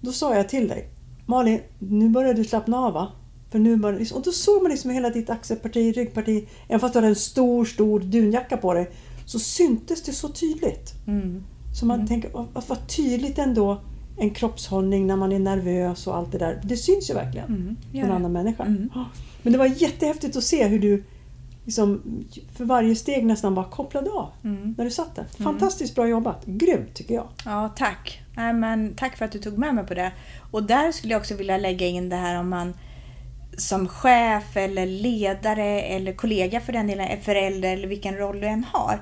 då 0.00 0.12
sa 0.12 0.34
jag 0.34 0.48
till 0.48 0.68
dig 0.68 0.90
Malin, 1.26 1.60
nu 1.78 2.08
börjar 2.08 2.34
du 2.34 2.44
slappna 2.44 2.78
av 2.78 2.92
va? 2.92 3.08
För 3.50 3.58
nu 3.58 3.76
börjar, 3.76 4.14
och 4.14 4.22
då 4.22 4.32
såg 4.32 4.62
man 4.62 4.70
liksom 4.70 4.90
hela 4.90 5.10
ditt 5.10 5.30
axelparti, 5.30 5.92
ryggparti, 5.92 6.48
även 6.68 6.80
fast 6.80 6.92
du 6.92 6.98
hade 6.98 7.08
en 7.08 7.14
stor, 7.14 7.64
stor 7.64 8.00
dunjacka 8.00 8.56
på 8.56 8.74
dig, 8.74 8.90
så 9.26 9.38
syntes 9.38 10.02
det 10.02 10.12
så 10.12 10.28
tydligt. 10.28 10.92
Mm. 11.06 11.44
Så 11.80 11.86
man 11.86 12.06
tänker, 12.06 12.30
vad, 12.30 12.46
vad- 12.68 12.88
tydligt 12.88 13.38
ändå 13.38 13.80
en 14.18 14.30
kroppshållning 14.30 15.06
när 15.06 15.16
man 15.16 15.32
är 15.32 15.38
nervös 15.38 16.06
och 16.06 16.16
allt 16.16 16.32
det 16.32 16.38
där. 16.38 16.60
Det 16.64 16.76
syns 16.76 17.10
ju 17.10 17.14
verkligen 17.14 17.46
Mm, 17.46 17.76
på 17.92 17.98
en 17.98 18.10
annan 18.12 18.32
människa. 18.32 18.62
Mm. 18.64 18.90
Men 19.42 19.52
det 19.52 19.58
var 19.58 19.66
jättehäftigt 19.66 20.36
att 20.36 20.44
se 20.44 20.66
hur 20.66 20.78
du 20.78 21.04
liksom, 21.64 22.02
för 22.56 22.64
varje 22.64 22.96
steg 22.96 23.26
nästan 23.26 23.54
bara 23.54 23.64
kopplade 23.66 24.10
av 24.10 24.28
Mm. 24.44 24.74
när 24.78 24.84
du 24.84 24.90
satt 24.90 25.14
där. 25.16 25.24
Fantastiskt 25.44 25.94
bra 25.94 26.06
jobbat. 26.08 26.42
Grymt 26.46 26.94
tycker 26.94 27.14
jag. 27.14 27.28
Ja, 27.44 27.74
tack. 27.76 28.20
Nej, 28.36 28.52
men 28.52 28.94
tack 28.94 29.16
för 29.16 29.24
att 29.24 29.32
du 29.32 29.38
tog 29.38 29.58
med 29.58 29.74
mig 29.74 29.86
på 29.86 29.94
det. 29.94 30.12
Och 30.50 30.62
där 30.62 30.92
skulle 30.92 31.12
jag 31.12 31.20
också 31.20 31.34
vilja 31.34 31.58
lägga 31.58 31.86
in 31.86 32.08
det 32.08 32.16
här 32.16 32.40
om 32.40 32.48
man 32.48 32.74
som 33.58 33.88
chef 33.88 34.56
eller 34.56 34.86
ledare 34.86 35.80
eller 35.82 36.12
kollega 36.12 36.60
för 36.60 36.72
den 36.72 36.86
delen, 36.86 37.20
förälder 37.22 37.72
eller 37.72 37.88
vilken 37.88 38.16
roll 38.16 38.40
du 38.40 38.46
än 38.46 38.64
har. 38.72 39.00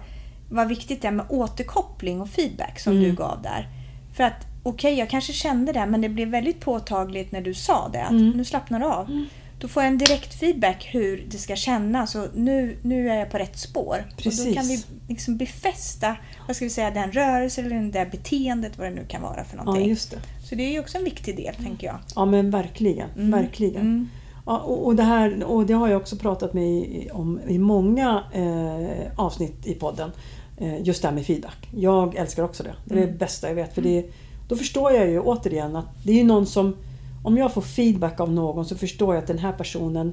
Vad 0.49 0.69
viktigt 0.69 1.03
det 1.03 1.09
är 1.09 1.13
med 1.13 1.27
återkoppling 1.29 2.21
och 2.21 2.29
feedback 2.29 2.79
som 2.81 2.93
Mm. 2.93 3.05
du 3.05 3.13
gav 3.13 3.43
där. 3.43 3.69
För 4.17 4.25
att 4.25 4.47
okej, 4.63 4.99
jag 4.99 5.11
kanske 5.11 5.33
kände 5.33 5.73
det 5.73 5.87
men 5.87 6.01
det 6.01 6.09
blev 6.09 6.29
väldigt 6.29 6.61
påtagligt 6.61 7.33
när 7.33 7.41
du 7.41 7.55
sa 7.55 7.89
det. 7.93 8.03
Att 8.05 8.11
Mm. 8.11 8.31
nu 8.31 8.45
slappnar 8.45 8.81
du 8.81 8.87
av. 8.87 9.25
Då 9.61 9.69
får 9.69 9.83
jag 9.83 9.93
en 9.93 9.99
direkt 9.99 10.35
feedback 10.41 10.89
hur 10.93 11.25
det 11.31 11.39
ska 11.39 11.57
kännas 11.57 12.15
och 12.15 12.29
nu, 12.35 12.77
nu 12.83 13.11
är 13.11 13.15
jag 13.19 13.31
på 13.31 13.39
rätt 13.39 13.59
spår. 13.59 13.97
Och 14.07 14.17
då 14.17 14.23
Precis. 14.23 14.55
kan 14.55 14.67
vi 14.69 14.83
liksom 15.09 15.37
befästa 15.37 16.17
vad 16.47 16.57
ska 16.57 16.65
vi 16.65 16.71
säga, 16.71 16.91
den 16.91 17.13
rörelsen 17.13 17.65
eller 17.67 17.77
det 17.81 17.91
där 17.91 18.07
beteendet, 18.07 18.79
vad 18.79 18.87
det 18.87 18.91
nu 18.95 19.05
kan 19.09 19.23
vara 19.23 19.45
för 19.45 19.57
Ja, 19.57 19.63
någonting. 19.65 19.89
just 19.89 20.11
det. 20.11 20.19
Så 20.45 20.55
det 20.55 20.63
är 20.63 20.73
ju 20.73 20.81
också 20.81 20.99
en 20.99 21.05
viktig 21.05 21.37
del, 21.37 21.55
tänker 21.55 21.87
jag. 21.87 21.99
Ja, 22.15 22.25
men 22.25 22.51
verkligen. 22.51 23.11
Mm. 23.17 23.31
verkligen. 23.31 24.11
Mm. 24.47 24.57
Ja, 24.57 24.59
och, 24.59 24.87
och, 24.87 24.97
det 24.97 25.03
här, 25.03 25.45
och 25.45 25.67
det 25.67 25.73
har 25.75 25.89
jag 25.89 26.01
också 26.01 26.17
pratat 26.17 26.55
med 26.55 26.69
i, 26.69 27.09
om 27.13 27.41
i 27.49 27.59
många 27.59 28.23
eh, 28.33 29.13
avsnitt 29.17 29.67
i 29.67 29.75
podden. 29.75 30.11
Eh, 30.57 30.83
just 30.83 31.03
det 31.03 31.09
här 31.09 31.15
med 31.15 31.27
feedback. 31.27 31.69
Jag 31.77 32.15
älskar 32.17 32.43
också 32.43 32.63
det. 32.63 32.75
Det 32.85 32.95
är 32.95 32.99
Mm. 32.99 33.13
det 33.13 33.19
bästa 33.19 33.49
jag 33.49 33.55
vet. 33.55 33.75
För 33.75 33.83
det, 33.83 34.05
då 34.49 34.57
förstår 34.57 34.93
jag 34.93 35.09
ju 35.11 35.21
återigen 35.21 35.77
att 35.77 35.87
det 36.05 36.21
är 36.21 36.25
någon 36.25 36.47
som... 36.47 36.77
Om 37.25 37.37
jag 37.37 37.53
får 37.53 37.63
feedback 37.63 38.21
av 38.21 38.33
någon 38.33 38.65
så 38.65 38.77
förstår 38.77 39.15
jag 39.15 39.23
att 39.23 39.29
den 39.29 39.39
här 39.39 39.53
personen 39.53 40.13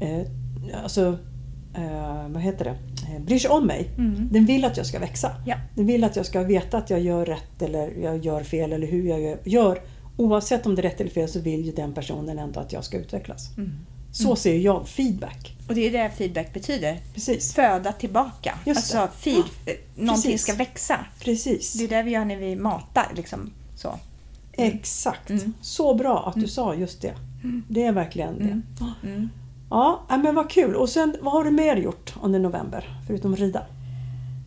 eh, 0.00 0.20
alltså, 0.82 1.18
eh, 1.74 2.28
vad 2.28 2.42
heter 2.42 2.64
det? 2.64 2.70
Eh, 3.14 3.22
bryr 3.22 3.38
sig 3.38 3.50
om 3.50 3.66
mig. 3.66 3.90
Mm. 3.98 4.28
Den 4.32 4.46
vill 4.46 4.64
att 4.64 4.76
jag 4.76 4.86
ska 4.86 4.98
växa. 4.98 5.30
Ja. 5.46 5.56
Den 5.74 5.86
vill 5.86 6.04
att 6.04 6.16
jag 6.16 6.26
ska 6.26 6.42
veta 6.42 6.78
att 6.78 6.90
jag 6.90 7.00
gör 7.00 7.24
rätt 7.26 7.62
eller 7.62 7.90
jag 8.02 8.24
gör 8.24 8.42
fel 8.42 8.72
eller 8.72 8.86
hur 8.86 9.08
jag 9.08 9.36
gör. 9.44 9.78
Oavsett 10.18 10.66
om 10.66 10.74
det 10.74 10.80
är 10.80 10.82
rätt 10.82 11.00
eller 11.00 11.10
fel 11.10 11.28
så 11.28 11.40
vill 11.40 11.64
ju 11.66 11.72
den 11.72 11.94
personen 11.94 12.38
ändå 12.38 12.60
att 12.60 12.72
jag 12.72 12.84
ska 12.84 12.98
utvecklas. 12.98 13.56
Mm. 13.56 13.72
Så 14.12 14.36
ser 14.36 14.58
jag 14.58 14.88
feedback. 14.88 15.56
Och 15.68 15.74
det 15.74 15.80
är 15.86 15.92
det 15.92 16.10
feedback 16.10 16.52
betyder. 16.54 17.00
Precis. 17.14 17.54
Föda 17.54 17.92
tillbaka. 17.92 18.58
Just 18.66 18.94
alltså 18.94 19.16
feed, 19.18 19.44
eh, 19.66 19.74
någonting 19.96 20.32
precis. 20.32 20.42
ska 20.42 20.54
växa. 20.54 20.98
Precis. 21.20 21.72
Det 21.72 21.84
är 21.84 21.88
det 21.88 22.02
vi 22.02 22.10
gör 22.10 22.24
när 22.24 22.36
vi 22.36 22.56
matar. 22.56 23.06
Liksom. 23.16 23.50
Så. 23.76 23.94
Exakt. 24.52 25.30
Mm. 25.30 25.52
Så 25.60 25.94
bra 25.94 26.26
att 26.26 26.34
du 26.34 26.48
sa 26.48 26.74
just 26.74 27.02
det. 27.02 27.14
Det 27.68 27.84
är 27.84 27.92
verkligen 27.92 28.36
Mm. 28.36 28.62
det. 29.02 29.08
Mm. 29.08 29.28
Ja, 29.70 30.00
ja, 30.08 30.16
men 30.16 30.34
vad 30.34 30.50
kul. 30.50 30.74
Och 30.74 30.88
sen, 30.88 31.16
vad 31.20 31.32
har 31.32 31.44
du 31.44 31.50
mer 31.50 31.76
gjort 31.76 32.14
under 32.22 32.38
november? 32.38 33.00
Förutom 33.06 33.36
rida? 33.36 33.66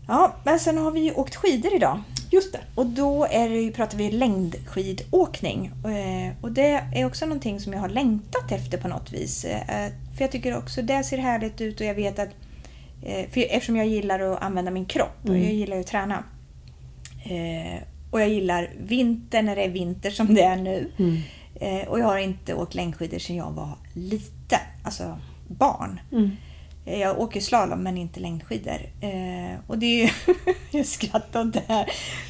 Ja, 0.08 0.36
men 0.46 0.60
sen 0.60 0.78
har 0.78 0.92
vi 0.92 1.00
ju 1.00 1.14
åkt 1.14 1.36
skidor 1.36 1.74
idag. 1.74 2.00
Just 2.32 2.54
det. 2.54 2.60
Och 2.76 2.86
då 2.86 3.26
är 3.26 3.50
det, 3.50 3.72
pratar 3.72 3.98
vi 3.98 4.12
längdskidåkning. 4.12 5.66
Eh, 5.86 6.34
Och 6.42 6.52
det 6.52 6.84
är 6.94 7.06
också 7.06 7.26
någonting 7.26 7.60
som 7.60 7.74
jag 7.74 7.80
har 7.80 7.90
längtat 7.90 8.52
efter 8.52 8.78
på 8.78 8.88
något 8.88 9.12
vis. 9.14 9.46
Eh, 9.46 9.92
För 10.18 10.24
jag 10.24 10.32
tycker 10.32 10.58
också 10.58 10.82
det 10.82 11.04
ser 11.04 11.18
härligt 11.18 11.62
ut 11.62 11.80
och 11.80 11.86
jag 11.86 11.96
vet 11.96 12.20
att 12.20 12.30
eh, 13.04 13.30
för 13.30 13.42
eftersom 13.50 13.76
jag 13.76 13.88
gillar 13.88 14.20
att 14.20 14.42
använda 14.42 14.72
min 14.72 14.86
kropp. 14.86 15.26
Mm. 15.28 15.44
Jag 15.44 15.54
gillar 15.54 15.80
att 15.80 15.88
träna. 15.88 16.24
Och 18.12 18.22
jag 18.22 18.30
gillar 18.30 18.70
vinter 18.84 19.42
när 19.42 19.56
det 19.56 19.64
är 19.64 19.70
vinter 19.70 20.12
som 20.12 20.36
det 20.36 20.42
är 20.42 20.56
nu. 20.56 20.92
Mm. 21.00 21.22
Och 21.88 22.00
jag 22.00 22.06
har 22.06 22.18
inte 22.18 22.54
åkt 22.54 22.76
längdskidor 22.76 23.20
sedan 23.20 23.36
jag 23.36 23.52
var 23.52 23.78
liten. 23.94 24.60
Alltså 24.84 25.20
barn. 25.48 26.00
Mm. 26.12 26.30
Eh, 26.86 27.00
Jag 27.00 27.20
åker 27.20 27.40
slalom 27.42 27.84
men 27.84 27.98
inte 27.98 28.20
längdskidor. 28.20 28.80
Eh, 29.02 29.60
och 29.68 29.78
det 29.78 29.86
är 29.86 30.06
ju... 30.06 30.10
jag 30.78 30.86
skrattar 30.86 31.42
åt 31.48 31.54
det 31.54 31.64
här. 31.68 31.86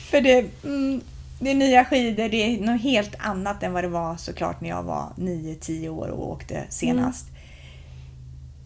För 0.09 0.21
det, 0.21 0.45
mm, 0.63 1.01
det 1.39 1.51
är 1.51 1.55
nya 1.55 1.85
skidor, 1.85 2.29
det 2.29 2.37
är 2.37 2.61
något 2.61 2.81
helt 2.81 3.15
annat 3.19 3.63
än 3.63 3.73
vad 3.73 3.83
det 3.83 3.87
var 3.87 4.15
såklart 4.17 4.61
när 4.61 4.69
jag 4.69 4.83
var 4.83 5.13
9-10 5.17 5.89
år 5.89 6.07
och 6.07 6.29
åkte 6.31 6.63
senast. 6.69 7.25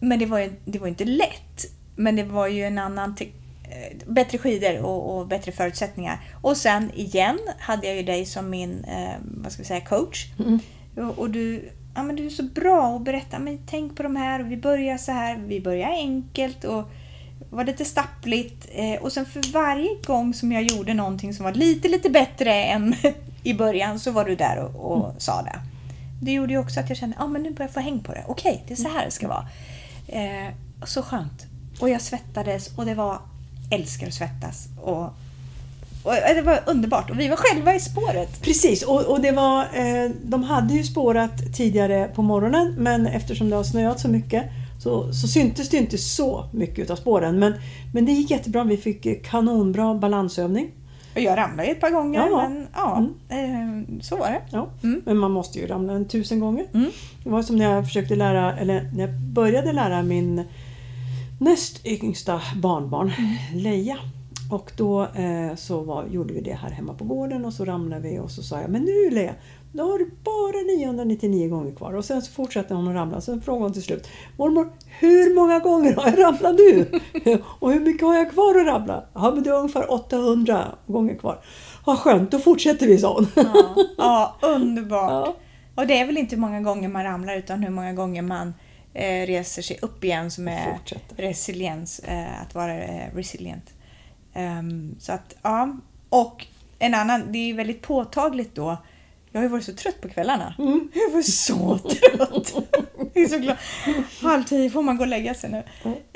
Men 0.00 0.18
det 0.18 0.26
var 0.26 0.38
ju 0.38 0.52
det 0.64 0.78
var 0.78 0.88
inte 0.88 1.04
lätt. 1.04 1.66
Men 1.96 2.16
det 2.16 2.24
var 2.24 2.46
ju 2.46 2.64
en 2.64 2.78
annan... 2.78 3.16
eh, 3.20 3.96
Bättre 4.06 4.38
skidor 4.38 4.78
och, 4.84 5.16
och 5.18 5.26
bättre 5.26 5.52
förutsättningar. 5.52 6.20
Och 6.42 6.56
sen 6.56 6.90
igen 6.94 7.38
hade 7.58 7.86
jag 7.86 7.96
ju 7.96 8.02
dig 8.02 8.26
som 8.26 8.50
min 8.50 8.84
eh, 8.84 9.14
vad 9.20 9.52
ska 9.52 9.62
vi 9.62 9.66
säga, 9.68 9.80
coach. 9.80 10.26
Mm. 10.38 10.58
Och, 10.96 11.18
och 11.18 11.30
du, 11.30 11.70
ja, 11.96 12.02
men 12.02 12.16
du 12.16 12.26
är 12.26 12.30
så 12.30 12.42
bra 12.42 12.96
att 12.96 13.02
berätta, 13.02 13.38
men 13.38 13.58
tänk 13.66 13.96
på 13.96 14.02
de 14.02 14.16
här 14.16 14.40
och 14.40 14.50
vi 14.50 14.56
börjar 14.56 14.98
så 14.98 15.12
här, 15.12 15.36
vi 15.36 15.60
börjar 15.60 15.88
enkelt 15.88 16.64
och 16.64 16.90
var 17.50 17.64
lite 17.64 17.84
stappligt. 17.84 18.68
Eh, 18.72 19.02
och 19.02 19.12
sen 19.12 19.26
för 19.26 19.52
varje 19.52 19.88
gång 20.06 20.34
som 20.34 20.52
jag 20.52 20.62
gjorde 20.62 20.94
någonting 20.94 21.34
som 21.34 21.44
var 21.44 21.52
lite, 21.52 21.88
lite 21.88 22.10
bättre 22.10 22.64
än 22.64 22.94
i 23.42 23.54
början 23.54 24.00
så 24.00 24.10
var 24.10 24.24
du 24.24 24.36
där 24.36 24.58
och, 24.58 24.92
och 24.92 25.14
sa 25.18 25.42
det. 25.42 25.60
Det 26.22 26.32
gjorde 26.32 26.52
ju 26.52 26.58
också 26.58 26.80
att 26.80 26.88
jag 26.88 26.98
kände, 26.98 27.16
ja 27.18 27.24
ah, 27.24 27.28
men 27.28 27.42
nu 27.42 27.50
börjar 27.50 27.68
jag 27.68 27.74
få 27.74 27.80
häng 27.80 28.00
på 28.00 28.12
det. 28.12 28.24
Okej, 28.26 28.64
det 28.68 28.74
är 28.74 28.76
så 28.76 28.88
här 28.88 29.04
det 29.04 29.10
ska 29.10 29.28
vara. 29.28 29.48
Eh, 30.08 30.54
så 30.84 31.02
skönt. 31.02 31.46
Och 31.80 31.88
jag 31.88 32.00
svettades 32.00 32.78
och 32.78 32.86
det 32.86 32.94
var, 32.94 33.18
älskar 33.70 34.06
att 34.06 34.14
svettas. 34.14 34.68
Och, 34.82 35.10
och 36.06 36.34
det 36.34 36.42
var 36.42 36.60
underbart. 36.66 37.10
Och 37.10 37.20
vi 37.20 37.28
var 37.28 37.36
själva 37.36 37.74
i 37.74 37.80
spåret. 37.80 38.42
Precis, 38.42 38.82
och, 38.82 39.04
och 39.04 39.20
det 39.20 39.32
var, 39.32 39.60
eh, 39.60 40.10
de 40.24 40.42
hade 40.44 40.74
ju 40.74 40.82
spårat 40.84 41.54
tidigare 41.56 42.10
på 42.14 42.22
morgonen 42.22 42.74
men 42.78 43.06
eftersom 43.06 43.50
det 43.50 43.56
har 43.56 43.64
snöat 43.64 44.00
så 44.00 44.08
mycket 44.08 44.44
så, 44.82 45.12
så 45.12 45.28
syntes 45.28 45.68
det 45.68 45.76
inte 45.76 45.98
så 45.98 46.44
mycket 46.52 46.78
utav 46.78 46.96
spåren. 46.96 47.38
Men, 47.38 47.54
men 47.94 48.06
det 48.06 48.12
gick 48.12 48.30
jättebra, 48.30 48.64
vi 48.64 48.76
fick 48.76 49.06
eh, 49.06 49.14
kanonbra 49.24 49.94
balansövning. 49.94 50.70
Och 51.14 51.20
jag 51.22 51.38
ramlade 51.38 51.68
ett 51.68 51.80
par 51.80 51.90
gånger, 51.90 52.28
Ja. 52.30 52.48
men 52.48 52.66
ja, 52.74 53.06
eh, 53.28 54.00
så 54.02 54.16
var 54.16 54.26
det. 54.26 54.40
Ja. 54.50 54.68
Mm. 54.82 55.02
Men 55.04 55.16
man 55.16 55.30
måste 55.30 55.58
ju 55.58 55.66
ramla 55.66 55.92
en 55.92 56.08
tusen 56.08 56.40
gånger. 56.40 56.66
Mm. 56.74 56.90
Det 57.24 57.30
var 57.30 57.42
som 57.42 57.56
när 57.56 57.70
jag 57.72 57.84
försökte 57.84 58.16
lära, 58.16 58.56
eller 58.58 58.90
när 58.94 59.00
jag 59.06 59.14
började 59.14 59.72
lära 59.72 60.02
min 60.02 60.44
näst 61.40 61.86
yngsta 61.86 62.40
barnbarn, 62.56 63.12
Leia. 63.54 63.96
Och 64.50 64.72
då 64.76 65.02
eh, 65.02 65.54
så 65.56 65.80
var, 65.80 66.06
gjorde 66.06 66.34
vi 66.34 66.40
det 66.40 66.54
här 66.54 66.70
hemma 66.70 66.94
på 66.94 67.04
gården 67.04 67.44
och 67.44 67.52
så 67.52 67.64
ramlade 67.64 68.08
vi 68.08 68.18
och 68.18 68.30
så 68.30 68.42
sa 68.42 68.60
jag 68.60 68.70
Men 68.70 68.82
nu 68.82 69.10
Leia, 69.10 69.34
då 69.72 69.82
har 69.82 69.98
du 69.98 70.10
bara 70.24 70.76
999 70.78 71.48
gånger 71.48 71.74
kvar. 71.74 71.94
Och 71.94 72.04
sen 72.04 72.22
så 72.22 72.32
fortsatte 72.32 72.74
hon 72.74 72.88
att 72.88 72.94
ramla. 72.94 73.20
Sen 73.20 73.40
frågade 73.40 73.64
hon 73.64 73.72
till 73.72 73.82
slut 73.82 74.08
Mormor, 74.36 74.72
hur 74.98 75.34
många 75.34 75.58
gånger 75.58 75.94
har 75.94 76.10
jag 76.10 76.18
ramlat 76.18 76.54
nu? 76.54 77.00
och 77.58 77.72
hur 77.72 77.80
mycket 77.80 78.02
har 78.02 78.14
jag 78.14 78.30
kvar 78.30 78.60
att 78.60 78.66
ramla? 78.66 79.04
Ja, 79.14 79.30
men 79.34 79.42
du 79.42 79.50
har 79.50 79.58
ungefär 79.58 79.92
800 79.92 80.64
gånger 80.86 81.14
kvar. 81.14 81.40
Vad 81.84 81.98
skönt, 81.98 82.30
då 82.30 82.38
fortsätter 82.38 82.86
vi, 82.86 82.98
sa 82.98 83.14
hon. 83.14 83.26
Ja, 83.34 83.76
ja, 83.98 84.36
underbart. 84.42 85.10
Ja. 85.36 85.36
Och 85.82 85.86
det 85.86 85.98
är 85.98 86.06
väl 86.06 86.18
inte 86.18 86.34
hur 86.34 86.40
många 86.40 86.60
gånger 86.60 86.88
man 86.88 87.04
ramlar 87.04 87.36
utan 87.36 87.62
hur 87.62 87.70
många 87.70 87.92
gånger 87.92 88.22
man 88.22 88.54
eh, 88.94 89.26
reser 89.26 89.62
sig 89.62 89.78
upp 89.82 90.04
igen 90.04 90.30
som 90.30 90.48
är 90.48 90.78
resiliens, 91.16 91.98
eh, 91.98 92.42
att 92.42 92.54
vara 92.54 92.74
eh, 92.74 93.14
resilient. 93.14 93.75
Ehm, 94.36 94.96
så 94.98 95.12
att, 95.12 95.36
ja. 95.42 95.76
Och 96.08 96.46
en 96.78 96.94
annan, 96.94 97.32
det 97.32 97.50
är 97.50 97.54
väldigt 97.54 97.82
påtagligt 97.82 98.54
då. 98.54 98.76
Jag 99.32 99.40
har 99.40 99.42
ju 99.42 99.48
varit 99.48 99.64
så 99.64 99.74
trött 99.74 100.00
på 100.00 100.08
kvällarna. 100.08 100.54
Mm. 100.58 100.88
Jag 100.94 101.10
var 101.10 101.22
så 101.22 101.78
trött. 101.78 102.54
Jag 103.14 103.24
är 103.24 103.28
så 103.28 103.38
glad. 103.38 103.56
Halv 104.22 104.44
tio 104.44 104.70
får 104.70 104.82
man 104.82 104.96
gå 104.96 105.02
och 105.02 105.08
lägga 105.08 105.34
sig 105.34 105.50
nu. 105.50 105.62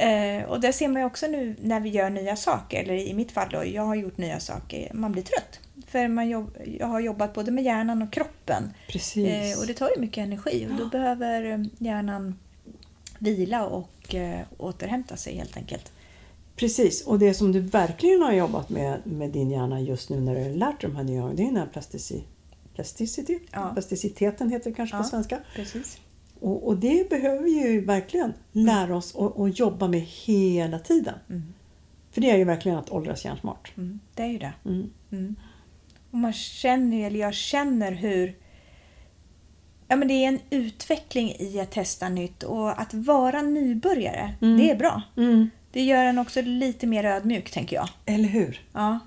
Eh, 0.05 0.45
och 0.45 0.61
det 0.61 0.73
ser 0.73 0.89
man 0.89 1.03
ju 1.03 1.07
också 1.07 1.27
nu 1.27 1.57
när 1.61 1.81
vi 1.81 1.89
gör 1.89 2.11
nya 2.11 2.37
saker. 2.37 2.83
Eller 2.83 2.95
i 2.95 3.15
mitt 3.15 3.33
fall 3.33 3.49
då, 3.51 3.65
jag 3.67 3.83
har 3.83 3.95
gjort 3.95 4.19
nya 4.19 4.41
saker. 4.41 4.91
Man 4.95 5.13
blir 5.13 5.23
trött. 5.23 5.61
För 5.87 6.09
man 6.09 6.29
jobb, 6.29 6.57
jag 6.79 6.87
har 6.87 7.01
jobbat 7.01 7.35
både 7.35 7.51
med 7.51 7.65
hjärnan 7.65 8.03
och 8.03 8.13
kroppen. 8.13 8.75
Precis. 8.89 9.29
Eh, 9.29 9.59
och 9.61 9.67
det 9.67 9.75
tar 9.75 9.91
ju 9.97 10.01
mycket 10.01 10.23
energi 10.25 10.69
och 10.71 10.77
då 10.77 10.87
behöver 10.87 11.45
eh, 11.45 11.59
hjärnan 11.79 12.39
vila 13.19 13.67
och 13.67 14.15
eh, 14.15 14.41
återhämta 14.59 15.17
sig 15.17 15.37
helt 15.37 15.57
enkelt. 15.57 15.93
Precis, 16.61 17.07
och 17.07 17.19
det 17.19 17.35
som 17.35 17.53
du 17.53 17.61
verkligen 17.61 18.23
har 18.23 18.33
jobbat 18.33 18.71
med 18.71 19.01
med 19.05 19.31
din 19.31 19.51
hjärna 19.51 19.81
just 19.81 20.11
nu 20.11 20.21
när 20.21 20.35
du 20.35 20.43
har 20.43 20.51
lärt 20.51 20.81
dig 20.81 20.91
de 20.91 20.97
här 20.97 21.05
nya 21.05 21.27
det 21.27 21.43
är 21.43 21.47
den 21.47 21.57
här 21.57 21.67
plastici, 21.67 22.25
plasticity, 22.75 23.39
Ja. 23.53 23.71
plasticiteten 23.75 24.51
heter 24.51 24.71
det 24.71 24.77
kanske 24.77 24.97
Ja. 24.97 25.03
på 25.03 25.09
svenska. 25.09 25.39
Precis. 25.55 25.99
Och, 26.41 26.67
och 26.67 26.77
det 26.77 27.11
behöver 27.11 27.45
vi 27.45 27.51
ju 27.51 27.81
verkligen 27.85 28.33
lära 28.53 28.97
oss 28.97 29.15
och, 29.15 29.41
och 29.41 29.49
jobba 29.49 29.89
med 29.89 30.01
hela 30.01 30.79
tiden. 30.79 31.15
Mm. 31.29 31.43
För 32.11 32.21
det 32.21 32.31
är 32.31 32.37
ju 32.37 32.45
verkligen 32.45 32.79
att 32.79 32.91
åldras 32.91 33.25
hjärnsmart. 33.25 33.73
Mm, 33.77 34.01
det 34.15 34.23
är 34.23 34.27
ju 34.29 34.39
det. 34.39 34.53
Mm. 34.65 34.91
Mm. 35.13 35.37
Och 36.11 36.19
man 36.19 36.33
känner 36.33 37.07
eller 37.07 37.21
jag 37.21 37.35
känner 37.35 37.93
hur 37.93 38.37
ja, 39.89 39.97
men 39.97 40.09
det 40.09 40.15
är 40.15 40.29
en 40.29 40.41
utveckling 40.51 41.37
i 41.39 41.61
att 41.61 41.71
testa 41.71 42.09
nytt 42.09 42.43
och 42.43 42.81
att 42.81 42.95
vara 42.95 43.43
nybörjare, 43.43 44.35
Mm. 44.43 44.59
det 44.59 44.71
är 44.71 44.77
bra. 44.77 45.03
Mm. 45.73 45.87
Det 45.87 45.91
gör 45.91 46.05
en 46.05 46.19
också 46.19 46.43
lite 46.43 46.87
mer 46.87 47.05
ödmjuk, 47.05 47.51
tänker 47.51 47.77
jag. 47.77 47.89
Eller 48.07 48.29
hur? 48.29 48.61
Ja. 48.73 48.99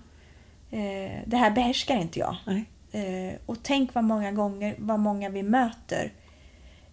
Eh, 0.72 1.22
det 1.26 1.38
här 1.38 1.52
behärskar 1.52 1.98
inte 1.98 2.20
jag. 2.20 2.36
Nej. 2.46 2.66
Eh, 2.92 3.34
och 3.46 3.58
tänk 3.64 3.94
vad 3.94 4.04
många 4.04 4.32
gånger, 4.32 4.76
vad 4.78 5.00
många 5.00 5.30
vi 5.30 5.44
möter 5.44 6.12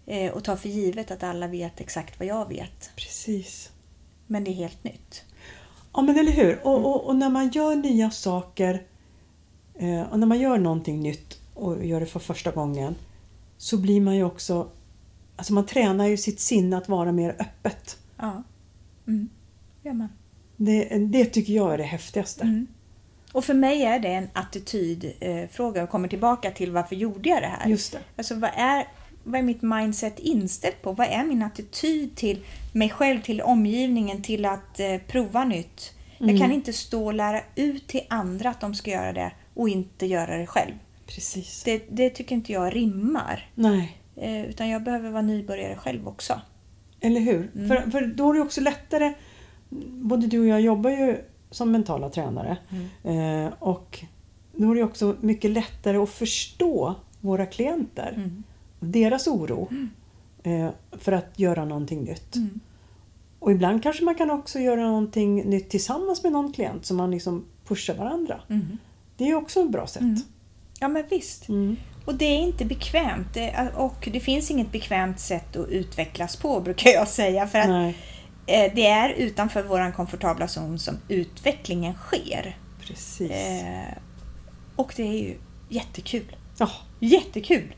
eh, 0.05 0.31
och 0.31 0.43
tar 0.43 0.55
för 0.55 0.69
givet 0.69 1.11
att 1.11 1.23
alla 1.23 1.47
vet 1.47 1.79
exakt 1.79 2.19
vad 2.19 2.27
jag 2.27 2.49
vet. 2.49 2.91
Precis. 2.95 3.71
Men 4.27 4.43
det 4.43 4.51
är 4.51 4.55
helt 4.55 4.83
nytt. 4.83 5.25
Ja 5.93 6.01
men 6.01 6.19
eller 6.19 6.31
hur. 6.31 6.59
Och, 6.63 6.85
och, 6.85 7.05
och 7.05 7.15
när 7.15 7.29
man 7.29 7.49
gör 7.49 7.75
nya 7.75 8.11
saker 8.11 8.83
och 10.09 10.19
när 10.19 10.27
man 10.27 10.39
gör 10.39 10.57
någonting 10.57 10.99
nytt 10.99 11.39
och 11.53 11.85
gör 11.85 11.99
det 11.99 12.05
för 12.05 12.19
första 12.19 12.51
gången 12.51 12.95
så 13.57 13.77
blir 13.77 14.01
man 14.01 14.15
ju 14.15 14.23
också 14.23 14.69
Alltså 15.41 15.53
man 15.53 15.65
tränar 15.65 16.07
ju 16.07 16.17
sitt 16.17 16.39
sinne 16.39 16.77
att 16.77 16.89
vara 16.89 17.11
mer 17.11 17.35
öppet. 17.39 17.97
Ja. 18.17 18.43
Mm. 19.07 19.29
Gör 19.83 19.93
man. 19.93 20.09
Det, 20.57 20.83
det 20.97 21.25
tycker 21.25 21.53
jag 21.53 21.73
är 21.73 21.77
det 21.77 21.83
häftigaste. 21.83 22.43
Mm. 22.43 22.67
Och 23.33 23.45
för 23.45 23.53
mig 23.53 23.83
är 23.83 23.99
det 23.99 24.07
en 24.07 24.29
attitydfråga 24.33 25.83
och 25.83 25.89
kommer 25.89 26.07
tillbaka 26.07 26.51
till 26.51 26.71
varför 26.71 26.95
gjorde 26.95 27.29
jag 27.29 27.41
det 27.41 27.47
här? 27.47 27.69
Just 27.69 27.91
det. 27.91 27.99
Alltså 28.17 28.35
vad 28.35 28.49
är, 28.55 28.87
vad 29.23 29.39
är 29.39 29.43
mitt 29.43 29.61
mindset 29.61 30.19
inställt 30.19 30.81
på? 30.81 30.91
Vad 30.91 31.07
är 31.07 31.23
min 31.23 31.41
attityd 31.43 32.15
till 32.15 32.43
mig 32.73 32.89
själv, 32.89 33.21
till 33.21 33.41
omgivningen, 33.41 34.21
till 34.21 34.45
att 34.45 34.79
eh, 34.79 34.97
prova 35.07 35.45
nytt? 35.45 35.93
Jag 36.17 36.29
Mm. 36.29 36.41
kan 36.41 36.51
inte 36.51 36.73
stå 36.73 37.05
och 37.05 37.13
lära 37.13 37.41
ut 37.55 37.87
till 37.87 38.01
andra 38.09 38.49
att 38.49 38.61
de 38.61 38.75
ska 38.75 38.91
göra 38.91 39.13
det 39.13 39.31
och 39.53 39.69
inte 39.69 40.05
göra 40.05 40.37
det 40.37 40.47
själv. 40.47 40.73
Precis. 41.07 41.63
Det, 41.63 41.83
det 41.89 42.09
tycker 42.09 42.35
inte 42.35 42.51
jag 42.53 42.75
rimmar. 42.75 43.49
Nej, 43.55 43.97
Eh, 44.15 44.45
utan 44.45 44.69
jag 44.69 44.83
behöver 44.83 45.09
vara 45.09 45.21
nybörjare 45.21 45.75
själv 45.75 46.07
också. 46.07 46.41
eller 46.99 47.19
hur? 47.21 47.51
Mm. 47.55 47.67
För, 47.67 47.91
för 47.91 48.01
då 48.01 48.29
är 48.29 48.33
det 48.33 48.41
också 48.41 48.61
lättare 48.61 49.13
Både 49.91 50.27
du 50.27 50.39
och 50.39 50.47
jag 50.47 50.61
jobbar 50.61 50.89
ju 50.89 51.17
som 51.51 51.71
mentala 51.71 52.09
tränare. 52.09 52.57
Mm. 52.69 53.45
Eh, 53.45 53.53
och 53.59 54.05
då 54.55 54.71
är 54.71 54.75
det 54.75 54.83
också 54.83 55.15
mycket 55.21 55.51
lättare 55.51 55.97
att 55.97 56.09
förstå 56.09 56.95
våra 57.21 57.45
klienter. 57.45 58.13
Mm. 58.15 58.43
Deras 58.79 59.27
oro 59.27 59.69
eh, 60.43 60.69
för 60.91 61.11
att 61.11 61.39
göra 61.39 61.65
någonting 61.65 62.03
nytt. 62.03 62.35
Mm. 62.35 62.59
Och 63.39 63.51
ibland 63.51 63.83
kanske 63.83 64.03
man 64.03 64.15
kan 64.15 64.31
också 64.31 64.59
göra 64.59 64.81
någonting 64.81 65.49
nytt 65.49 65.69
tillsammans 65.69 66.23
med 66.23 66.31
någon 66.31 66.53
klient 66.53 66.85
så 66.85 66.93
man 66.93 67.11
liksom 67.11 67.45
pushar 67.67 67.95
varandra. 67.95 68.41
Mm. 68.49 68.77
Det 69.17 69.29
är 69.29 69.35
också 69.35 69.59
ett 69.61 69.71
bra 69.71 69.87
sätt. 69.87 70.01
Mm. 70.01 70.21
Ja 70.79 70.87
men 70.87 71.03
visst. 71.09 71.49
Mm. 71.49 71.75
Och 72.05 72.15
det 72.15 72.25
är 72.25 72.39
inte 72.39 72.65
bekvämt. 72.65 73.37
Och 73.75 74.09
det 74.13 74.19
finns 74.19 74.51
inget 74.51 74.71
bekvämt 74.71 75.19
sätt 75.19 75.55
att 75.55 75.69
utvecklas 75.69 76.35
på 76.35 76.59
brukar 76.59 76.89
jag 76.89 77.07
säga. 77.07 77.47
För 77.47 77.59
att 77.59 77.69
Nej, 77.69 77.97
det 78.45 78.85
är 78.87 79.09
utanför 79.09 79.63
vår 79.63 79.91
komfortabla 79.91 80.47
zon 80.47 80.79
som 80.79 80.97
utvecklingen 81.07 81.93
sker. 81.93 82.57
precis. 82.87 83.31
Eh, 83.31 83.97
och 84.75 84.93
det 84.95 85.03
är 85.03 85.13
ju 85.23 85.37
jättekul. 85.69 86.35
Ja. 86.57 86.69
Jättekul! 86.99 87.75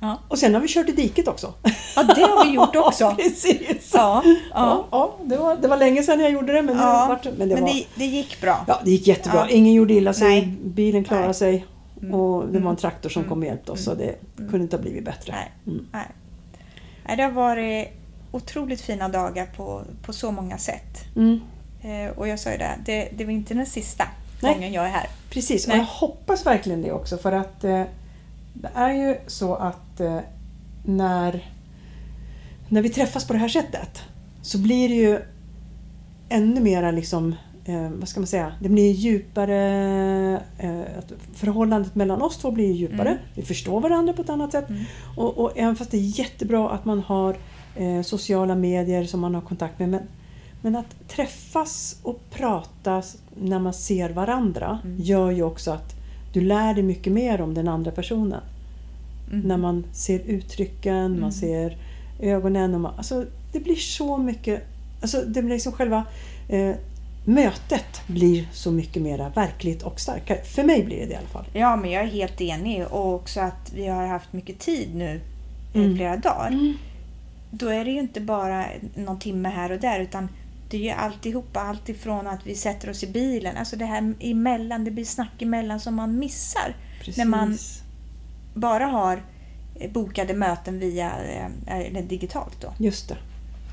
Ja, 0.00 0.18
Och 0.28 0.38
sen 0.38 0.54
har 0.54 0.60
vi 0.60 0.68
kört 0.68 0.88
i 0.88 0.92
diket 0.92 1.28
också. 1.28 1.54
ja 1.96 2.02
det 2.02 2.20
har 2.20 2.44
vi 2.44 2.52
gjort 2.52 2.76
också. 2.86 3.14
precis. 3.18 3.90
Ja, 3.94 4.22
Ja, 4.24 4.30
ja. 4.54 4.86
ja, 4.90 5.16
det, 5.24 5.36
var, 5.36 5.56
det 5.56 5.68
var 5.68 5.76
länge 5.76 6.02
sedan 6.02 6.20
jag 6.20 6.30
gjorde 6.32 6.52
det 6.52 6.62
men, 6.62 6.76
Ja, 6.78 7.02
det, 7.02 7.08
vart, 7.08 7.38
men 7.38 7.48
det 7.48 7.54
Men 7.54 7.64
var... 7.64 7.72
det, 7.72 7.86
det 7.94 8.04
gick 8.06 8.40
bra. 8.40 8.64
Ja, 8.68 8.80
det 8.84 8.90
gick 8.90 9.06
jättebra. 9.06 9.50
Ingen 9.50 9.72
gjorde 9.72 9.94
illa 9.94 10.12
sig. 10.12 10.28
Nej. 10.28 10.46
Bilen 10.64 11.04
klarade 11.04 11.26
Nej. 11.26 11.34
sig. 11.34 11.66
Mm. 12.02 12.14
Och 12.14 12.42
det 12.46 12.52
var 12.52 12.56
en 12.58 12.62
Mm. 12.62 12.76
traktor 12.76 13.08
som 13.08 13.24
kom 13.24 13.38
och 13.38 13.44
hjälpte 13.44 13.72
oss. 13.72 13.84
Så 13.84 13.94
det 13.94 14.14
kunde 14.36 14.58
inte 14.58 14.76
ha 14.76 14.82
blivit 14.82 15.04
bättre. 15.04 15.32
Nej. 15.32 15.52
Mm. 15.66 15.86
Nej, 17.06 17.16
det 17.16 17.22
har 17.22 17.30
varit 17.30 17.88
otroligt 18.34 18.80
fina 18.80 19.08
dagar 19.08 19.46
på, 19.46 19.82
på 20.02 20.12
så 20.12 20.30
många 20.30 20.58
sätt. 20.58 21.04
Mm. 21.16 21.40
Eh, 21.82 22.18
och 22.18 22.28
jag 22.28 22.40
sa 22.40 22.50
ju 22.50 22.58
det, 22.58 22.78
det, 22.84 23.08
det 23.16 23.24
var 23.24 23.32
inte 23.32 23.54
den 23.54 23.66
sista 23.66 24.08
Nej. 24.40 24.54
gången 24.54 24.72
jag 24.72 24.84
är 24.84 24.90
här. 24.90 25.06
Precis, 25.30 25.66
Nej. 25.66 25.76
och 25.76 25.80
jag 25.80 25.86
hoppas 25.86 26.46
verkligen 26.46 26.82
det 26.82 26.92
också 26.92 27.18
för 27.18 27.32
att 27.32 27.64
eh, 27.64 27.82
det 28.54 28.70
är 28.74 28.92
ju 28.92 29.16
så 29.26 29.54
att 29.54 30.00
eh, 30.00 30.18
när, 30.84 31.50
när 32.68 32.82
vi 32.82 32.88
träffas 32.88 33.26
på 33.26 33.32
det 33.32 33.38
här 33.38 33.48
sättet 33.48 34.02
så 34.42 34.58
blir 34.58 34.88
det 34.88 34.94
ju 34.94 35.20
ännu 36.28 36.60
mera 36.60 36.90
liksom, 36.90 37.34
eh, 37.64 37.90
vad 37.90 38.08
ska 38.08 38.20
man 38.20 38.26
säga, 38.26 38.52
det 38.60 38.68
blir 38.68 38.92
djupare, 38.92 40.42
eh, 40.58 40.80
förhållandet 41.34 41.94
mellan 41.94 42.22
oss 42.22 42.36
två 42.36 42.50
blir 42.50 42.72
djupare. 42.72 43.08
Mm. 43.08 43.22
Vi 43.34 43.42
förstår 43.42 43.80
varandra 43.80 44.12
på 44.12 44.22
ett 44.22 44.30
annat 44.30 44.52
sätt. 44.52 44.68
Mm. 44.68 44.84
Och, 45.16 45.38
och 45.38 45.52
även 45.56 45.76
fast 45.76 45.90
det 45.90 45.96
är 45.96 46.18
jättebra 46.18 46.70
att 46.70 46.84
man 46.84 47.00
har 47.00 47.36
eh, 47.76 48.02
sociala 48.02 48.54
medier 48.54 49.04
som 49.04 49.20
man 49.20 49.34
har 49.34 49.42
kontakt 49.42 49.78
med 49.78 49.88
men, 49.88 50.00
men 50.62 50.76
att 50.76 51.08
träffas 51.08 51.96
och 52.02 52.20
prata 52.30 53.02
när 53.40 53.58
man 53.58 53.72
ser 53.74 54.10
varandra 54.10 54.78
Mm. 54.84 54.96
gör 55.00 55.30
ju 55.30 55.42
också 55.42 55.70
att 55.70 55.94
du 56.32 56.40
lär 56.40 56.74
dig 56.74 56.82
mycket 56.82 57.12
mer 57.12 57.40
om 57.40 57.54
den 57.54 57.68
andra 57.68 57.90
personen. 57.90 58.40
Mm. 59.32 59.48
När 59.48 59.56
man 59.56 59.84
ser 59.92 60.18
uttrycken, 60.20 60.96
Mm. 61.06 61.20
man 61.20 61.32
ser 61.32 61.76
ögonen. 62.20 62.74
Och 62.74 62.80
man, 62.80 62.94
alltså, 62.96 63.24
det 63.52 63.60
blir 63.60 63.74
så 63.76 64.16
mycket... 64.16 64.62
Alltså, 65.02 65.20
det 65.26 65.42
blir 65.42 65.54
liksom 65.54 65.72
själva 65.72 66.04
eh, 66.48 66.74
mötet 67.24 68.00
blir 68.06 68.48
så 68.52 68.70
mycket 68.72 69.02
mer 69.02 69.30
verkligt 69.34 69.82
och 69.82 70.00
starkare. 70.00 70.38
För 70.44 70.64
mig 70.64 70.84
blir 70.84 70.96
det 71.00 71.06
det 71.06 71.12
i 71.12 71.16
alla 71.16 71.26
fall. 71.26 71.44
Ja, 71.52 71.76
men 71.76 71.90
jag 71.90 72.02
är 72.02 72.06
helt 72.08 72.40
enig. 72.40 72.86
Och 72.90 73.14
också 73.14 73.40
att 73.40 73.72
vi 73.74 73.86
har 73.86 74.06
haft 74.06 74.32
mycket 74.32 74.58
tid 74.58 74.88
nu 74.94 75.20
i 75.74 75.78
Mm. 75.78 75.96
flera 75.96 76.16
dagar. 76.16 76.74
Då 77.58 77.68
är 77.68 77.84
det 77.84 77.90
ju 77.90 77.98
inte 78.00 78.20
bara 78.20 78.64
någon 78.94 79.18
timme 79.18 79.48
här 79.48 79.72
och 79.72 79.80
där 79.80 80.00
utan 80.00 80.28
det 80.70 80.76
är 80.76 80.80
ju 80.80 80.90
alltihopa, 80.90 81.60
allt 81.60 81.88
ifrån 81.88 82.26
att 82.26 82.46
vi 82.46 82.54
sätter 82.54 82.90
oss 82.90 83.02
i 83.02 83.06
bilen, 83.06 83.56
alltså 83.56 83.76
det 83.76 83.84
här 83.84 84.14
emellan, 84.20 84.84
det 84.84 84.90
blir 84.90 85.04
snack 85.04 85.42
emellan 85.42 85.80
som 85.80 85.94
man 85.94 86.18
missar. 86.18 86.76
Precis. 86.98 87.16
När 87.16 87.24
man- 87.24 87.58
Bara 88.54 88.86
har 88.86 89.22
eh, 89.80 89.90
bokade 89.92 90.34
möten 90.34 90.78
via, 90.78 91.10
eh, 91.66 91.76
eller 91.86 92.02
digitalt 92.02 92.60
då. 92.60 92.72
Just 92.78 93.08
det. 93.08 93.16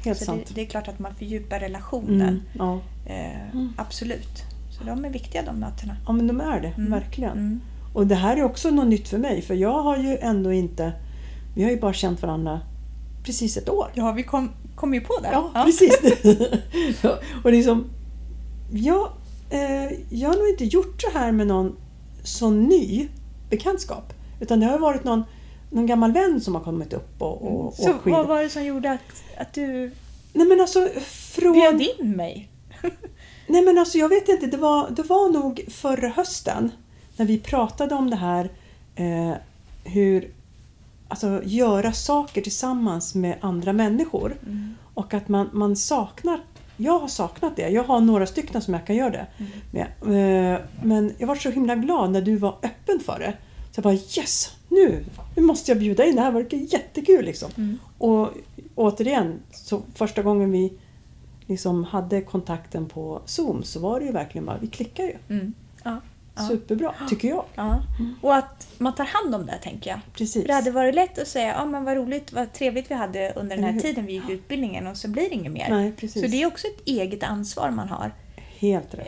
Helt 0.05 0.19
Så 0.19 0.25
sant. 0.25 0.43
det, 0.47 0.53
det 0.53 0.61
är 0.61 0.65
klart 0.65 0.87
att 0.87 0.99
man 0.99 1.15
fördjupar 1.15 1.59
relationen. 1.59 2.21
Mm, 2.29 2.41
ja. 2.57 2.79
Eh, 3.05 3.51
Mm. 3.53 3.73
Absolut. 3.77 4.43
Så 4.77 4.83
de 4.83 5.05
är 5.05 5.09
viktiga 5.09 5.41
de 5.43 5.59
mötena. 5.59 5.95
ja, 6.07 6.11
men 6.13 6.27
de 6.27 6.41
är 6.41 6.59
det. 6.61 6.73
Mm. 6.77 6.91
Verkligen. 6.91 7.31
Mm. 7.31 7.61
Och 7.93 8.07
det 8.07 8.15
här 8.15 8.37
är 8.37 8.43
också 8.43 8.69
något 8.69 8.87
nytt 8.87 9.07
för 9.07 9.17
mig 9.17 9.41
för 9.41 9.53
jag 9.53 9.83
har 9.83 9.97
ju 9.97 10.17
ändå 10.17 10.51
inte... 10.53 10.93
Vi 11.55 11.63
har 11.63 11.71
ju 11.71 11.79
bara 11.79 11.93
känt 11.93 12.21
varandra 12.21 12.59
precis 13.23 13.57
ett 13.57 13.69
år. 13.69 13.91
Ja, 13.93 14.11
vi 14.11 14.23
kom, 14.23 14.51
kom 14.75 14.93
ju 14.93 15.01
på 15.01 15.19
det. 15.21 15.29
Ja, 15.31 15.51
precis. 15.65 15.99
Ja, 17.01 17.19
och 17.43 17.51
liksom, 17.51 17.89
jag, 18.73 19.09
eh, 19.49 19.91
jag 20.09 20.29
har 20.29 20.37
nog 20.37 20.49
inte 20.49 20.65
gjort 20.65 21.01
så 21.01 21.09
här 21.19 21.31
med 21.31 21.47
någon 21.47 21.75
så 22.23 22.49
ny 22.49 23.07
bekantskap. 23.49 24.13
Utan 24.39 24.59
det 24.59 24.65
har 24.65 24.79
varit 24.79 25.03
någon, 25.03 25.23
någon 25.69 25.85
gammal 25.85 26.11
vän 26.11 26.41
som 26.41 26.55
har 26.55 26.61
kommit 26.61 26.93
upp 26.93 27.21
och, 27.21 27.41
och, 27.41 27.65
och 27.65 27.73
Så 27.73 27.93
skidor. 27.93 28.17
vad 28.17 28.27
var 28.27 28.43
det 28.43 28.49
som 28.49 28.63
gjorde 28.63 28.91
att, 28.91 29.23
att 29.37 29.53
du 29.53 29.91
Nej 30.33 30.47
men 30.47 30.61
alltså 30.61 30.87
från... 31.05 31.53
bjöd 31.53 31.81
in 31.81 32.11
mig? 32.11 32.49
Nej 33.47 33.61
men 33.61 33.77
alltså 33.77 33.97
jag 33.97 34.09
vet 34.09 34.29
inte, 34.29 34.45
det 34.45 34.57
var, 34.57 34.89
det 34.89 35.03
var 35.03 35.29
nog 35.29 35.61
förra 35.67 36.07
hösten 36.07 36.71
när 37.17 37.25
vi 37.25 37.39
pratade 37.39 37.95
om 37.95 38.09
det 38.09 38.15
här 38.15 38.49
eh, 38.95 39.33
hur 39.83 40.31
alltså 41.11 41.41
göra 41.45 41.91
saker 41.93 42.41
tillsammans 42.41 43.15
med 43.15 43.37
andra 43.41 43.73
människor 43.73 44.37
Mm. 44.45 44.75
och 44.93 45.13
att 45.13 45.27
man, 45.27 45.49
man 45.53 45.75
saknar 45.75 46.39
jag 46.77 46.99
har 46.99 47.07
saknat 47.07 47.55
det. 47.55 47.69
Jag 47.69 47.83
har 47.83 47.99
några 47.99 48.25
stycken 48.25 48.61
som 48.61 48.73
jag 48.73 48.87
kan 48.87 48.95
göra 48.95 49.09
det 49.09 49.27
Mm. 49.37 49.51
med. 49.71 50.53
Eh, 50.55 50.59
Men 50.83 51.13
jag 51.17 51.27
var 51.27 51.35
så 51.35 51.49
himla 51.49 51.75
glad 51.75 52.11
när 52.11 52.21
du 52.21 52.35
var 52.35 52.49
öppen 52.63 52.99
för 53.05 53.19
det. 53.19 53.33
Så 53.71 53.77
jag 53.79 53.83
bara 53.83 53.93
yes! 53.93 54.49
Nu, 54.69 55.05
nu 55.35 55.41
måste 55.43 55.71
jag 55.71 55.79
bjuda 55.79 56.05
in. 56.05 56.15
Det 56.15 56.21
här 56.21 56.31
verkar 56.31 56.57
jättekul 56.57 57.25
liksom. 57.25 57.51
Mm. 57.57 57.77
Och 57.97 58.29
återigen, 58.75 59.39
så 59.51 59.81
första 59.95 60.21
gången 60.23 60.51
vi 60.51 60.73
liksom 61.47 61.83
hade 61.83 62.21
kontakten 62.21 62.85
på 62.89 63.21
Zoom 63.25 63.63
så 63.63 63.79
var 63.79 63.99
det 63.99 64.05
ju 64.05 64.11
verkligen 64.11 64.45
bara, 64.45 64.57
vi 64.61 64.67
klickar 64.67 65.03
ju. 65.03 65.15
Mm. 65.29 65.53
Superbra, 66.49 66.93
tycker 67.09 67.27
jag. 67.27 67.45
Ja. 67.55 67.83
Och 68.21 68.35
att 68.35 68.67
man 68.77 68.95
tar 68.95 69.05
hand 69.05 69.35
om 69.35 69.45
det, 69.45 69.57
tänker 69.63 69.89
jag. 69.89 69.99
Precis. 70.13 70.41
För 70.43 70.47
det 70.47 70.53
hade 70.53 70.71
varit 70.71 70.95
lätt 70.95 71.19
att 71.19 71.27
säga 71.27 71.47
ja 71.47 71.65
men 71.65 71.83
vad 71.85 71.97
roligt, 71.97 72.33
vad 72.33 72.53
trevligt 72.53 72.91
vi 72.91 72.95
hade 72.95 73.33
under 73.35 73.55
den 73.57 73.65
här 73.65 73.79
tiden 73.81 74.05
vi 74.05 74.13
gick 74.13 74.29
utbildningen 74.29 74.87
och 74.87 74.97
så 74.97 75.07
blir 75.07 75.29
det 75.29 75.35
inget 75.35 75.51
mer. 75.51 75.69
Nej, 75.69 75.91
precis. 75.91 76.21
Så 76.21 76.27
det 76.27 76.41
är 76.41 76.45
också 76.47 76.67
ett 76.67 76.81
eget 76.87 77.23
ansvar 77.23 77.71
man 77.71 77.89
har. 77.89 78.11
Helt 78.59 78.93
rätt. 78.93 79.07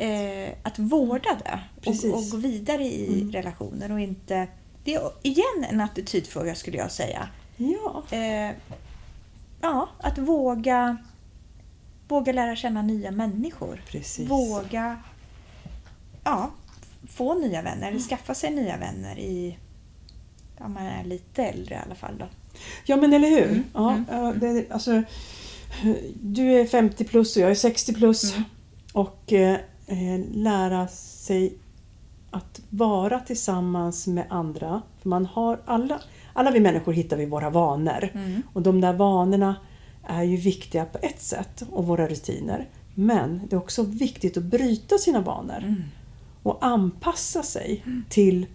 Eh, 0.51 0.57
att 0.63 0.79
vårda 0.79 1.29
det 1.43 1.59
och, 1.89 2.15
och 2.17 2.23
gå 2.31 2.37
vidare 2.37 2.83
i 2.83 3.21
Mm. 3.21 3.31
relationer 3.31 3.91
och 3.91 3.99
inte... 3.99 4.47
Det 4.83 4.93
är 4.95 5.11
igen 5.21 5.65
en 5.69 5.81
attitydfråga 5.81 6.55
skulle 6.55 6.77
jag 6.77 6.91
säga. 6.91 7.27
Ja, 7.57 8.03
Eh, 8.17 8.51
ja, 9.61 9.89
att 9.99 10.17
våga, 10.17 10.97
våga 12.07 12.31
lära 12.33 12.55
känna 12.55 12.81
nya 12.81 13.11
människor. 13.11 13.81
precis. 13.87 14.29
Våga 14.29 14.97
ja, 16.23 16.51
få 17.07 17.33
nya 17.33 17.61
vänner 17.61 17.89
eller 17.89 17.99
skaffa 17.99 18.33
sig 18.33 18.51
nya 18.51 18.77
vänner 18.77 19.19
i 19.19 19.57
ja, 20.59 20.67
man 20.67 20.85
är 20.85 21.03
lite 21.03 21.43
äldre 21.43 21.75
i 21.75 21.77
alla 21.85 21.95
fall. 21.95 22.17
Då. 22.19 22.25
Ja 22.85 22.95
men 22.95 23.13
eller 23.13 23.29
hur. 23.29 23.45
Mm, 23.45 23.63
Ja, 23.73 23.97
mm, 24.11 24.39
det, 24.39 24.71
alltså, 24.71 25.03
du 26.21 26.51
är 26.51 26.65
50 26.65 27.03
plus 27.03 27.35
och 27.35 27.41
jag 27.41 27.51
är 27.51 27.55
60 27.55 27.93
plus. 27.93 28.31
Mm. 28.31 28.43
Och 28.93 29.33
eh, 29.33 29.57
eh, 29.87 30.19
lära 30.33 30.87
sig 30.87 31.57
att 32.31 32.61
vara 32.69 33.19
tillsammans 33.19 34.07
med 34.07 34.25
andra. 34.29 34.81
För 35.01 35.09
man 35.09 35.25
har 35.25 35.61
alla, 35.65 36.01
alla 36.33 36.51
vi 36.51 36.59
människor 36.59 36.93
hittar 36.93 37.17
vi 37.17 37.25
våra 37.25 37.49
vanor. 37.49 38.09
Mm. 38.13 38.41
Och 38.53 38.61
de 38.61 38.81
där 38.81 38.93
vanorna 38.93 39.55
är 40.07 40.23
ju 40.23 40.37
viktiga 40.37 40.85
på 40.85 40.97
ett 41.01 41.21
sätt 41.21 41.63
och 41.71 41.87
våra 41.87 42.07
rutiner. 42.07 42.67
Men 42.95 43.41
det 43.49 43.55
är 43.55 43.57
också 43.57 43.83
viktigt 43.83 44.37
att 44.37 44.43
bryta 44.43 44.97
sina 44.97 45.21
vanor 45.21 45.57
Mm. 45.57 45.83
Och 46.43 46.65
anpassa 46.65 47.43
sig 47.43 47.83
till 48.09 48.45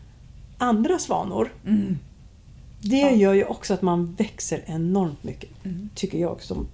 andras 0.58 1.08
vanor. 1.08 1.52
Mm. 1.66 1.98
Det 2.80 2.96
Ja. 3.00 3.10
gör 3.10 3.34
ju 3.34 3.44
också 3.44 3.74
att 3.74 3.82
man 3.82 4.14
växer 4.14 4.62
enormt 4.66 5.24
mycket, 5.24 5.50
Mm. 5.64 5.88
tycker 5.94 6.18
jag. 6.18 6.42
Som, 6.42 6.66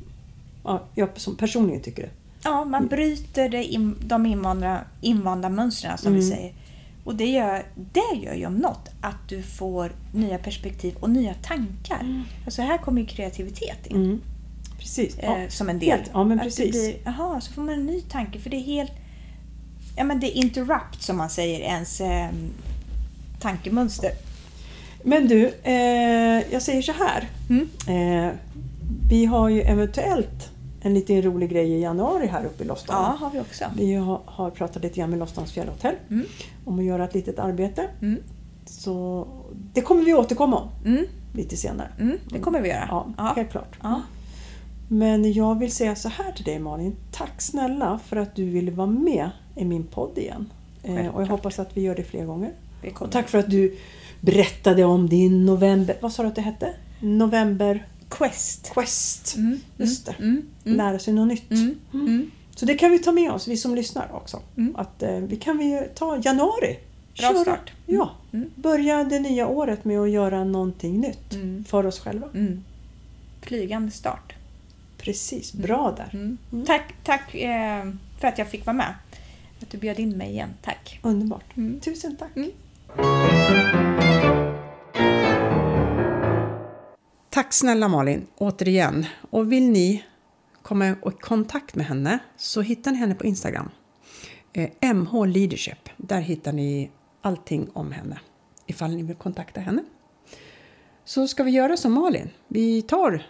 ja, 0.65 0.83
jag 0.95 1.09
som 1.21 1.37
personligen 1.37 1.83
tycker 1.83 2.03
det. 2.03 2.11
Ja, 2.45 2.65
man 2.65 2.87
bryter 2.89 3.49
det 3.49 3.65
in, 3.65 3.97
de 4.01 4.27
invanda, 4.27 4.81
invanda 5.01 5.49
mönstren 5.49 5.99
som 5.99 6.13
vi 6.13 6.19
Mm. 6.25 6.37
säger. 6.37 6.53
Och 7.05 7.15
det 7.15 7.27
gör, 7.27 7.67
det 7.93 8.17
gör 8.23 8.35
ju 8.35 8.47
om 8.47 8.55
något 8.55 8.89
att 9.01 9.29
du 9.29 9.43
får 9.43 9.93
nya 10.15 10.39
perspektiv 10.39 10.97
och 11.01 11.11
nya 11.11 11.35
tankar. 11.35 12.25
Alltså 12.45 12.63
här 12.63 12.79
kommer 12.79 13.01
ju 13.01 13.07
kreativitet 13.07 13.87
in. 13.87 13.97
Mm. 13.97 14.21
Precis. 14.79 15.17
Ja. 15.23 15.39
eh, 15.39 15.49
som 15.49 15.69
en 15.69 15.79
del. 15.79 15.89
helt. 15.91 16.11
Ja, 16.13 16.25
men 16.25 16.39
Att 16.39 16.45
precis. 16.45 16.71
Blir, 16.71 17.09
aha, 17.09 17.41
så 17.41 17.53
får 17.53 17.63
man 17.63 17.75
en 17.75 17.87
ny 17.87 18.01
tanke 18.01 18.39
för 18.39 18.51
det 18.51 18.57
är 18.57 18.61
helt... 18.61 18.93
Ja 19.97 20.05
men 20.05 20.21
det 20.21 20.27
är 20.39 20.43
interrupt 20.45 21.03
som 21.03 21.17
man 21.17 21.31
säger 21.31 21.61
ens 21.61 22.01
eh, 22.01 22.29
tankemönster. 23.41 24.11
Men 25.05 25.29
du, 25.29 25.47
eh, 25.63 26.53
jag 26.53 26.63
säger 26.63 26.83
så 26.83 26.93
här. 26.93 27.29
Mm. 27.51 27.69
Eh, 28.29 28.33
vi 29.11 29.25
har 29.25 29.49
ju 29.49 29.61
eventuellt 29.61 30.51
en 30.81 30.95
liten 30.95 31.23
rolig 31.23 31.51
grej 31.51 31.71
i 31.71 31.81
januari 31.81 32.27
här 32.27 32.45
uppe 32.45 32.65
i 32.65 32.67
Lofsdalen. 32.67 33.03
Ja, 33.03 33.17
har 33.27 33.31
vi 33.31 33.41
också. 33.41 33.65
Vi 33.77 33.95
har, 33.95 34.21
har 34.27 34.51
pratat 34.51 34.83
lite 34.83 35.01
grann 35.01 35.11
med 35.11 35.19
Lofsdalens 35.19 35.53
fjällhotell 35.53 35.95
Mm. 36.11 36.27
om 36.65 36.79
att 36.79 36.85
göra 36.85 37.05
ett 37.05 37.15
litet 37.15 37.39
arbete. 37.39 37.87
Mm. 38.03 38.19
Så 38.67 39.27
det 39.73 39.81
kommer 39.81 40.03
vi 40.05 40.15
återkomma 40.15 40.57
om 40.57 40.69
Mm. 40.85 41.05
lite 41.35 41.57
senare. 41.57 41.89
Mm. 42.01 42.19
Det 42.31 42.39
kommer 42.39 42.61
vi 42.61 42.69
göra. 42.69 42.87
Ja, 42.91 43.07
Ja. 43.17 43.33
helt 43.37 43.51
klart. 43.51 43.79
Ja. 43.83 44.01
Men 44.89 45.33
jag 45.33 45.59
vill 45.59 45.73
säga 45.73 45.97
så 45.97 46.09
här 46.09 46.33
till 46.33 46.45
dig 46.45 46.59
Malin. 46.59 46.97
Tack 47.13 47.43
snälla 47.43 48.01
för 48.07 48.17
att 48.17 48.37
du 48.37 48.45
ville 48.45 48.71
vara 48.71 48.87
med 48.87 49.31
i 49.57 49.65
min 49.65 49.85
podd 49.85 50.19
igen. 50.19 50.51
Eh, 50.83 50.91
och 50.93 50.99
jag 50.99 51.05
Självklart. 51.05 51.29
hoppas 51.29 51.59
att 51.59 51.77
vi 51.77 51.81
gör 51.81 51.95
det 51.95 52.05
fler 52.05 52.25
gånger. 52.25 52.53
Och 52.99 53.11
tack 53.11 53.29
för 53.29 53.39
att 53.39 53.51
du 53.51 53.77
berättade 54.21 54.85
om 54.85 55.09
din 55.09 55.47
november... 55.47 55.97
Vad 56.01 56.13
sa 56.13 56.23
du 56.23 56.29
att 56.29 56.35
det 56.35 56.41
hette? 56.41 56.75
November 57.01 57.87
Quest. 58.09 58.71
Quest. 58.75 59.37
Mm. 59.37 59.61
Just 59.77 60.07
det. 60.07 60.15
Mm. 60.19 60.43
Mm. 60.65 60.77
Lära 60.77 60.99
sig 60.99 61.15
något 61.15 61.29
nytt. 61.29 61.51
Mm. 61.51 61.79
Mm. 61.93 62.31
Så 62.55 62.67
det 62.67 62.75
kan 62.75 62.91
vi 62.91 62.99
ta 62.99 63.13
med 63.13 63.33
oss, 63.33 63.49
vi 63.49 63.57
som 63.57 63.75
lyssnar 63.75 64.09
också. 64.15 64.41
Mm. 64.57 64.77
Att 64.77 65.03
eh, 65.03 65.17
vi 65.17 65.37
kan 65.37 65.59
vi 65.59 65.83
ta 65.95 66.17
januari. 66.25 66.79
Bra 67.19 67.35
start. 67.43 67.73
Ja, 67.87 68.11
Mm. 68.33 68.51
börja 68.55 69.05
det 69.05 69.21
nya 69.21 69.49
året 69.49 69.85
med 69.85 69.99
att 70.01 70.11
göra 70.11 70.45
någonting 70.45 71.01
nytt 71.01 71.33
Mm. 71.35 71.65
för 71.65 71.87
oss 71.87 71.99
själva. 72.01 72.27
Mm. 72.35 72.65
Flygande 73.43 73.91
start. 73.93 74.34
Precis, 75.05 75.53
bra 75.53 75.95
där. 75.97 76.11
Mm. 76.13 76.39
Mm. 76.53 76.65
Tack, 76.65 76.95
tack 77.05 77.35
eh, 77.35 77.85
för 78.21 78.29
att 78.29 78.39
jag 78.39 78.49
fick 78.49 78.67
vara 78.67 78.77
med. 78.77 78.95
Att 79.63 79.71
du 79.71 79.79
bjöd 79.79 79.99
in 79.99 80.17
mig 80.17 80.31
igen. 80.31 80.51
Tack. 80.63 81.01
Underbart. 81.03 81.57
Mm. 81.57 81.81
Tusen 81.81 82.17
tack. 82.17 82.37
Mm. 82.37 82.51
Tack 87.31 87.53
snälla 87.53 87.89
Malin, 87.89 88.27
återigen. 88.37 89.07
Och 89.31 89.53
vill 89.53 89.71
ni 89.71 90.05
komma 90.63 90.89
i 90.89 90.97
kontakt 91.21 91.75
med 91.75 91.87
henne 91.87 92.19
så 92.37 92.61
hittar 92.61 92.93
ni 92.93 92.99
henne 92.99 93.15
på 93.15 93.25
Instagram. 93.25 93.71
Eh, 94.53 94.95
MH 94.95 95.27
Leadership. 95.27 95.89
Där 95.97 96.21
hittar 96.21 96.53
ni 96.53 96.91
allting 97.21 97.69
om 97.73 97.93
henne 97.93 98.21
ifall 98.67 98.95
ni 98.97 99.03
vill 99.03 99.17
kontakta 99.17 99.61
henne. 99.61 99.83
Så 101.05 101.29
ska 101.29 101.43
vi 101.43 101.51
göra 101.51 101.77
som 101.77 101.93
Malin. 101.93 102.31
Vi 102.49 102.83
tar, 102.83 103.27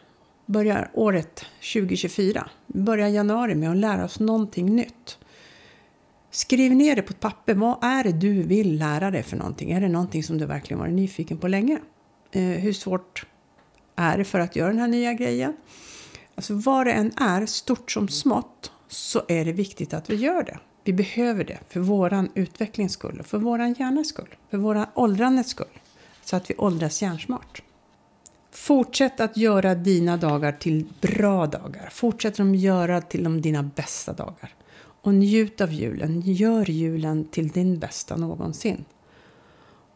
börjar 0.47 0.91
året 0.95 1.45
2024. 1.73 2.51
Vi 2.67 2.81
börjar 2.81 3.09
januari 3.09 3.55
med 3.55 3.71
att 3.71 3.77
lära 3.77 4.05
oss 4.05 4.21
någonting 4.21 4.77
nytt. 4.77 5.19
Skriv 6.31 6.75
ner 6.75 6.97
det 6.97 7.03
på 7.03 7.11
ett 7.11 7.21
papper. 7.21 7.55
Vad 7.55 7.85
är 7.85 8.05
det 8.05 8.13
du 8.13 8.43
vill 8.43 8.79
lära 8.79 9.11
dig 9.11 9.23
för 9.23 9.37
någonting? 9.37 9.71
Är 9.71 9.81
det 9.81 9.89
någonting 9.89 10.23
som 10.23 10.39
du 10.39 10.47
verkligen 10.47 10.79
varit 10.79 10.95
nyfiken 10.95 11.39
på 11.39 11.49
länge? 11.49 11.79
Eh, 12.33 12.43
hur 12.43 12.73
svårt 12.73 13.27
är 13.97 14.19
det 14.19 14.25
för 14.25 14.41
att 14.41 14.57
göra 14.57 14.69
den 14.69 14.79
här 14.79 14.89
nya 14.89 15.13
grejen? 15.13 15.57
Alltså 16.35 16.55
vad 16.55 16.87
det 16.87 16.93
än 16.93 17.13
är, 17.17 17.47
stort 17.47 17.91
som 17.91 18.09
smått, 18.09 18.73
så 18.89 19.23
är 19.29 19.45
det 19.45 19.53
viktigt 19.53 19.95
att 19.95 20.11
vi 20.11 20.17
gör 20.17 20.43
det. 20.43 20.59
Vi 20.85 20.93
behöver 20.93 21.45
det 21.45 21.59
för 21.69 21.81
våran 21.81 22.31
utvecklings 22.35 22.93
skull, 22.93 23.21
och 23.21 23.27
för 23.27 23.39
våran 23.39 23.75
hjärnas 23.75 24.09
skull, 24.09 24.35
för 24.51 24.59
våran 24.59 24.87
åldrandets 24.95 25.51
skull. 25.51 25.81
Så 26.23 26.37
att 26.37 26.51
vi 26.51 26.55
åldras 26.55 27.03
hjärnsmart. 27.03 27.63
Fortsätt 28.55 29.21
att 29.21 29.37
göra 29.37 29.75
dina 29.75 30.17
dagar 30.17 30.53
till 30.53 30.87
bra 31.01 31.47
dagar. 31.47 31.89
Fortsätt 31.93 32.41
att 32.41 32.57
göra 32.57 33.01
till 33.01 33.25
de 33.25 33.41
dina 33.41 33.63
bästa 33.63 34.13
dagar. 34.13 34.55
Och 34.77 35.15
njut 35.15 35.61
av 35.61 35.73
julen. 35.73 36.21
Gör 36.21 36.71
julen 36.71 37.25
till 37.25 37.49
din 37.49 37.79
bästa 37.79 38.17
någonsin. 38.17 38.85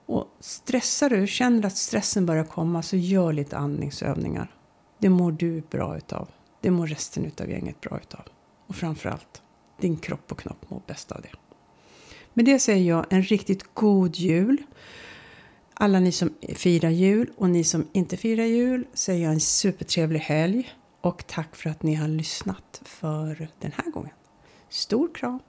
Och 0.07 0.27
stressar 0.40 1.11
du, 1.11 1.27
känner 1.27 1.66
att 1.66 1.77
stressen 1.77 2.27
börjar 2.27 2.44
komma, 2.44 2.83
så 2.83 2.97
gör 2.97 3.33
lite 3.33 3.57
andningsövningar. 3.57 4.55
Det 4.99 5.09
mår 5.09 5.33
du 5.33 5.62
bra 5.71 5.97
utav. 5.97 6.29
Det 6.61 6.71
mår 6.71 6.87
resten 6.87 7.31
av 7.40 7.51
gänget 7.51 7.81
bra 7.81 7.99
utav. 8.03 8.25
Och 8.66 8.77
framförallt, 8.77 9.42
din 9.81 9.97
kropp 9.97 10.33
och 10.33 10.38
knopp 10.38 10.71
mår 10.71 10.83
bäst 10.87 11.12
av 11.12 11.23
det. 11.23 11.38
Med 12.35 12.44
det 12.44 12.59
säger 12.59 12.88
jag 12.88 13.07
en 13.11 13.23
riktigt 13.23 13.75
god 13.75 14.16
jul. 14.16 14.62
Alla 15.80 16.00
ni 16.00 16.12
som 16.12 16.34
firar 16.54 16.90
jul 16.90 17.30
och 17.36 17.50
ni 17.50 17.64
som 17.64 17.88
inte 17.92 18.16
firar 18.16 18.44
jul 18.44 18.86
säger 18.94 19.24
jag 19.24 19.32
en 19.32 19.40
supertrevlig 19.40 20.20
helg. 20.20 20.70
Och 21.00 21.26
tack 21.26 21.56
för 21.56 21.70
att 21.70 21.82
ni 21.82 21.94
har 21.94 22.08
lyssnat 22.08 22.82
för 22.84 23.48
den 23.60 23.72
här 23.72 23.90
gången. 23.90 24.12
Stor 24.68 25.14
kram! 25.14 25.40